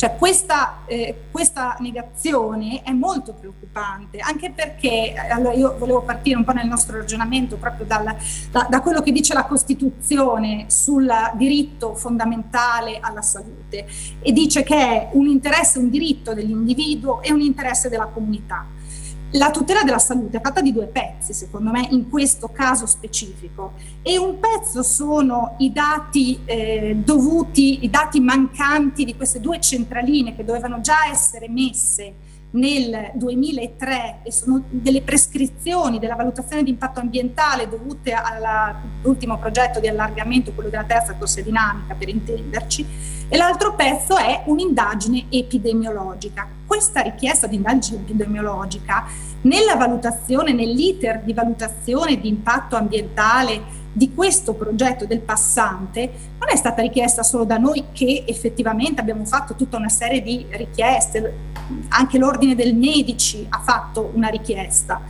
Cioè 0.00 0.16
questa, 0.16 0.78
eh, 0.86 1.24
questa, 1.30 1.76
negazione 1.80 2.80
è 2.82 2.90
molto 2.90 3.34
preoccupante, 3.34 4.16
anche 4.16 4.50
perché, 4.50 5.12
allora 5.30 5.52
io 5.52 5.76
volevo 5.76 6.00
partire 6.00 6.38
un 6.38 6.44
po' 6.44 6.52
nel 6.52 6.66
nostro 6.66 6.96
ragionamento 6.96 7.58
proprio 7.58 7.84
dal, 7.84 8.16
da, 8.50 8.66
da, 8.70 8.80
quello 8.80 9.02
che 9.02 9.12
dice 9.12 9.34
la 9.34 9.44
Costituzione 9.44 10.64
sul 10.68 11.06
diritto 11.34 11.94
fondamentale 11.94 12.96
alla 12.98 13.20
salute 13.20 13.86
e 14.22 14.32
dice 14.32 14.62
che 14.62 14.74
è 14.74 15.08
un 15.12 15.26
interesse, 15.26 15.78
un 15.78 15.90
diritto 15.90 16.32
dell'individuo 16.32 17.20
e 17.20 17.30
un 17.30 17.42
interesse 17.42 17.90
della 17.90 18.06
comunità. 18.06 18.64
La 19.34 19.50
tutela 19.50 19.84
della 19.84 20.00
salute 20.00 20.38
è 20.38 20.40
fatta 20.40 20.60
di 20.60 20.72
due 20.72 20.86
pezzi, 20.86 21.32
secondo 21.32 21.70
me, 21.70 21.86
in 21.90 22.08
questo 22.08 22.48
caso 22.48 22.86
specifico. 22.86 23.74
E 24.02 24.18
un 24.18 24.38
pezzo 24.40 24.82
sono 24.82 25.54
i 25.58 25.72
dati 25.72 26.40
eh, 26.44 26.96
dovuti, 26.96 27.84
i 27.84 27.90
dati 27.90 28.18
mancanti 28.18 29.04
di 29.04 29.14
queste 29.14 29.38
due 29.38 29.60
centraline 29.60 30.34
che 30.34 30.44
dovevano 30.44 30.80
già 30.80 31.08
essere 31.08 31.48
messe 31.48 32.14
nel 32.52 33.12
2003 33.14 34.20
e 34.24 34.32
sono 34.32 34.62
delle 34.68 35.02
prescrizioni 35.02 35.98
della 35.98 36.16
valutazione 36.16 36.62
di 36.62 36.70
impatto 36.70 37.00
ambientale 37.00 37.68
dovute 37.68 38.12
all'ultimo 38.12 39.38
progetto 39.38 39.78
di 39.78 39.88
allargamento, 39.88 40.52
quello 40.52 40.68
della 40.68 40.84
terza 40.84 41.14
corsa 41.14 41.40
dinamica 41.42 41.94
per 41.94 42.08
intenderci, 42.08 42.86
e 43.28 43.36
l'altro 43.36 43.74
pezzo 43.74 44.16
è 44.16 44.42
un'indagine 44.46 45.26
epidemiologica. 45.28 46.48
Questa 46.66 47.00
richiesta 47.00 47.46
di 47.46 47.56
indagine 47.56 47.98
epidemiologica 47.98 49.06
nella 49.42 49.76
valutazione, 49.76 50.52
nell'iter 50.52 51.22
di 51.22 51.32
valutazione 51.32 52.18
di 52.20 52.28
impatto 52.28 52.76
ambientale 52.76 53.78
di 53.92 54.14
questo 54.14 54.54
progetto 54.54 55.04
del 55.04 55.20
passante 55.20 56.10
non 56.38 56.48
è 56.48 56.56
stata 56.56 56.82
richiesta 56.82 57.22
solo 57.22 57.44
da 57.44 57.56
noi 57.58 57.86
che 57.92 58.24
effettivamente 58.26 59.00
abbiamo 59.00 59.24
fatto 59.24 59.54
tutta 59.54 59.76
una 59.76 59.88
serie 59.88 60.22
di 60.22 60.46
richieste, 60.50 61.34
anche 61.88 62.18
l'ordine 62.18 62.54
del 62.54 62.74
medici 62.74 63.46
ha 63.48 63.60
fatto 63.60 64.12
una 64.14 64.28
richiesta, 64.28 65.00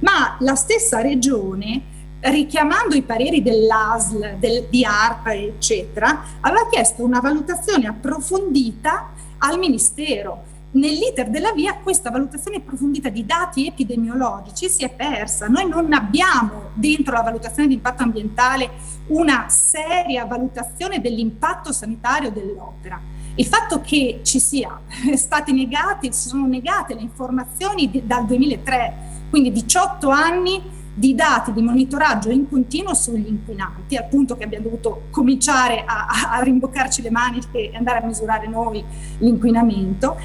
ma 0.00 0.36
la 0.40 0.54
stessa 0.54 1.00
regione 1.00 1.98
richiamando 2.20 2.94
i 2.94 3.02
pareri 3.02 3.42
dell'ASL, 3.42 4.36
del, 4.38 4.66
di 4.68 4.84
ARPA, 4.84 5.32
eccetera, 5.32 6.22
aveva 6.40 6.68
chiesto 6.68 7.02
una 7.02 7.20
valutazione 7.20 7.86
approfondita 7.86 9.10
al 9.38 9.58
Ministero 9.58 10.49
nell'iter 10.72 11.30
della 11.30 11.52
via 11.52 11.78
questa 11.78 12.10
valutazione 12.10 12.58
approfondita 12.58 13.08
di 13.08 13.26
dati 13.26 13.66
epidemiologici 13.66 14.68
si 14.68 14.84
è 14.84 14.90
persa. 14.90 15.48
Noi 15.48 15.68
non 15.68 15.92
abbiamo 15.92 16.70
dentro 16.74 17.14
la 17.14 17.22
valutazione 17.22 17.68
di 17.68 17.74
impatto 17.74 18.02
ambientale 18.02 18.70
una 19.08 19.48
seria 19.48 20.24
valutazione 20.26 21.00
dell'impatto 21.00 21.72
sanitario 21.72 22.30
dell'opera. 22.30 23.00
Il 23.34 23.46
fatto 23.46 23.80
che 23.80 24.20
ci 24.22 24.38
sia 24.38 24.80
state 25.14 25.52
negate, 25.52 26.12
si 26.12 26.28
sono 26.28 26.46
negate 26.46 26.94
le 26.94 27.00
informazioni 27.00 27.90
di, 27.90 28.06
dal 28.06 28.26
2003, 28.26 29.28
quindi 29.30 29.50
18 29.52 30.08
anni 30.08 30.78
di 30.92 31.14
dati 31.14 31.52
di 31.52 31.62
monitoraggio 31.62 32.30
in 32.30 32.48
continuo 32.48 32.94
sugli 32.94 33.28
inquinanti, 33.28 33.96
al 33.96 34.08
punto 34.08 34.36
che 34.36 34.44
abbiamo 34.44 34.64
dovuto 34.64 35.04
cominciare 35.10 35.84
a, 35.86 36.06
a 36.32 36.40
rimboccarci 36.42 37.00
le 37.00 37.10
maniche 37.10 37.70
e 37.70 37.76
andare 37.76 38.00
a 38.00 38.06
misurare 38.06 38.46
noi 38.48 38.84
l'inquinamento 39.18 40.18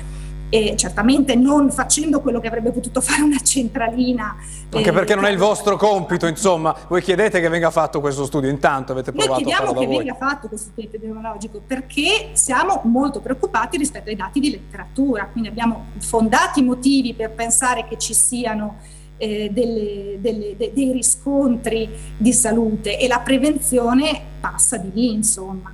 e 0.55 0.77
certamente 0.77 1.35
non 1.35 1.69
facendo 1.69 2.21
quello 2.21 2.39
che 2.39 2.47
avrebbe 2.47 2.71
potuto 2.71 3.01
fare 3.01 3.21
una 3.21 3.39
centralina. 3.39 4.37
Anche 4.71 4.89
eh, 4.89 4.93
perché 4.93 5.13
non 5.13 5.25
è 5.25 5.29
il 5.29 5.37
vostro 5.37 5.75
compito, 5.75 6.27
insomma, 6.27 6.73
voi 6.87 7.01
chiedete 7.01 7.41
che 7.41 7.49
venga 7.49 7.71
fatto 7.71 7.99
questo 7.99 8.23
studio, 8.23 8.49
intanto 8.49 8.93
avete 8.93 9.11
provato 9.11 9.43
Noi 9.43 9.73
voi. 9.73 9.85
che 9.85 9.97
venga 9.97 10.15
fatto 10.15 10.47
questo 10.47 10.69
studio 10.69 10.89
epidemiologico 10.89 11.61
perché 11.65 12.29
siamo 12.33 12.79
molto 12.85 13.19
preoccupati 13.19 13.75
rispetto 13.75 14.07
ai 14.09 14.15
dati 14.15 14.39
di 14.39 14.51
letteratura, 14.51 15.27
quindi 15.29 15.49
abbiamo 15.49 15.87
fondati 15.99 16.63
motivi 16.63 17.13
per 17.13 17.31
pensare 17.31 17.85
che 17.85 17.97
ci 17.97 18.13
siano 18.13 18.77
eh, 19.17 19.49
delle, 19.51 20.19
delle, 20.21 20.55
de, 20.55 20.71
dei 20.73 20.93
riscontri 20.93 21.89
di 22.15 22.31
salute 22.31 22.97
e 22.97 23.09
la 23.09 23.19
prevenzione 23.19 24.21
passa 24.39 24.77
di 24.77 24.91
lì, 24.93 25.11
insomma. 25.11 25.73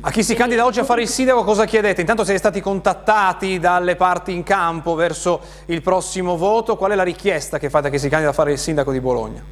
A 0.00 0.10
chi 0.10 0.22
si 0.22 0.34
candida 0.34 0.64
oggi 0.64 0.80
a 0.80 0.84
fare 0.84 1.02
il 1.02 1.08
sindaco 1.08 1.42
cosa 1.42 1.64
chiedete? 1.64 2.00
Intanto 2.00 2.24
siete 2.24 2.38
stati 2.38 2.60
contattati 2.60 3.58
dalle 3.58 3.96
parti 3.96 4.32
in 4.32 4.42
campo 4.42 4.94
verso 4.94 5.40
il 5.66 5.80
prossimo 5.80 6.36
voto, 6.36 6.76
qual 6.76 6.90
è 6.90 6.94
la 6.94 7.02
richiesta 7.02 7.58
che 7.58 7.70
fate 7.70 7.88
a 7.88 7.90
chi 7.90 7.98
si 7.98 8.08
candida 8.08 8.30
a 8.30 8.34
fare 8.34 8.52
il 8.52 8.58
sindaco 8.58 8.92
di 8.92 9.00
Bologna? 9.00 9.42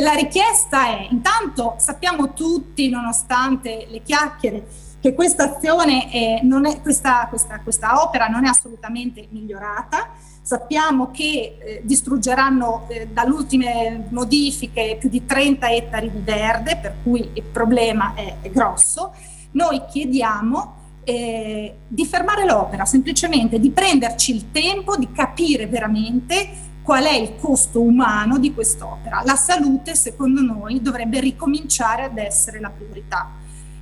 La 0.00 0.12
richiesta 0.12 0.86
è, 0.86 1.06
intanto 1.10 1.74
sappiamo 1.78 2.32
tutti, 2.32 2.88
nonostante 2.88 3.86
le 3.88 4.02
chiacchiere, 4.02 4.66
che 5.00 5.14
questa 5.14 5.54
azione, 5.54 6.10
è, 6.10 6.40
è, 6.40 6.80
questa, 6.80 7.26
questa, 7.28 7.60
questa 7.60 8.02
opera 8.02 8.26
non 8.26 8.46
è 8.46 8.48
assolutamente 8.48 9.26
migliorata, 9.30 10.10
Sappiamo 10.50 11.12
che 11.12 11.58
eh, 11.60 11.80
distruggeranno 11.84 12.88
eh, 12.88 13.06
dalle 13.06 13.30
ultime 13.30 14.06
modifiche 14.08 14.96
più 14.98 15.08
di 15.08 15.24
30 15.24 15.70
ettari 15.70 16.10
di 16.10 16.18
verde, 16.24 16.76
per 16.76 16.96
cui 17.04 17.30
il 17.34 17.44
problema 17.44 18.14
è, 18.16 18.38
è 18.40 18.50
grosso. 18.50 19.12
Noi 19.52 19.80
chiediamo 19.88 20.74
eh, 21.04 21.76
di 21.86 22.04
fermare 22.04 22.44
l'opera, 22.46 22.84
semplicemente 22.84 23.60
di 23.60 23.70
prenderci 23.70 24.34
il 24.34 24.50
tempo 24.50 24.96
di 24.96 25.12
capire 25.12 25.68
veramente 25.68 26.48
qual 26.82 27.04
è 27.04 27.14
il 27.14 27.36
costo 27.36 27.80
umano 27.80 28.36
di 28.40 28.52
quest'opera. 28.52 29.22
La 29.24 29.36
salute, 29.36 29.94
secondo 29.94 30.40
noi, 30.40 30.82
dovrebbe 30.82 31.20
ricominciare 31.20 32.02
ad 32.02 32.18
essere 32.18 32.58
la 32.58 32.70
priorità. 32.70 33.30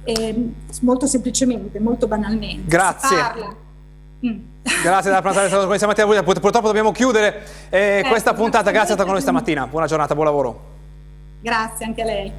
Eh, 0.04 0.52
molto 0.83 1.07
semplicemente, 1.07 1.81
molto 1.81 2.07
banalmente. 2.07 2.68
Grazie. 2.68 3.16
Grazie 4.83 5.11
della 5.11 5.22
pranzata 5.22 5.48
con 5.48 5.66
noi 5.66 5.76
stamattina. 5.76 6.22
Purtroppo 6.22 6.66
dobbiamo 6.66 6.92
chiudere 6.92 7.42
eh, 7.70 8.02
eh, 8.04 8.09
questa 8.09 8.35
puntata. 8.35 8.70
Grazie 8.70 8.94
a 8.94 8.96
con 8.96 9.12
noi 9.12 9.20
stamattina. 9.20 9.66
Buona 9.66 9.87
giornata, 9.87 10.14
buon 10.14 10.26
lavoro. 10.26 10.61
Grazie 11.40 11.87
anche 11.87 12.02
a 12.02 12.04
lei. 12.04 12.33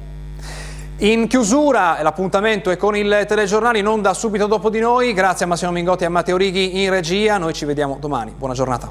In 0.98 1.28
chiusura 1.28 2.02
l'appuntamento 2.02 2.70
è 2.70 2.76
con 2.76 2.94
il 2.94 3.24
telegiornale 3.26 3.78
in 3.78 3.86
onda 3.86 4.12
subito 4.12 4.46
dopo 4.46 4.68
di 4.68 4.80
noi. 4.80 5.12
Grazie 5.14 5.46
a 5.46 5.48
Massimo 5.48 5.70
Mingotti 5.70 6.04
e 6.04 6.06
a 6.06 6.10
Matteo 6.10 6.36
Righi 6.36 6.82
in 6.82 6.90
regia. 6.90 7.38
Noi 7.38 7.54
ci 7.54 7.64
vediamo 7.64 7.96
domani. 7.98 8.34
Buona 8.36 8.52
giornata. 8.52 8.90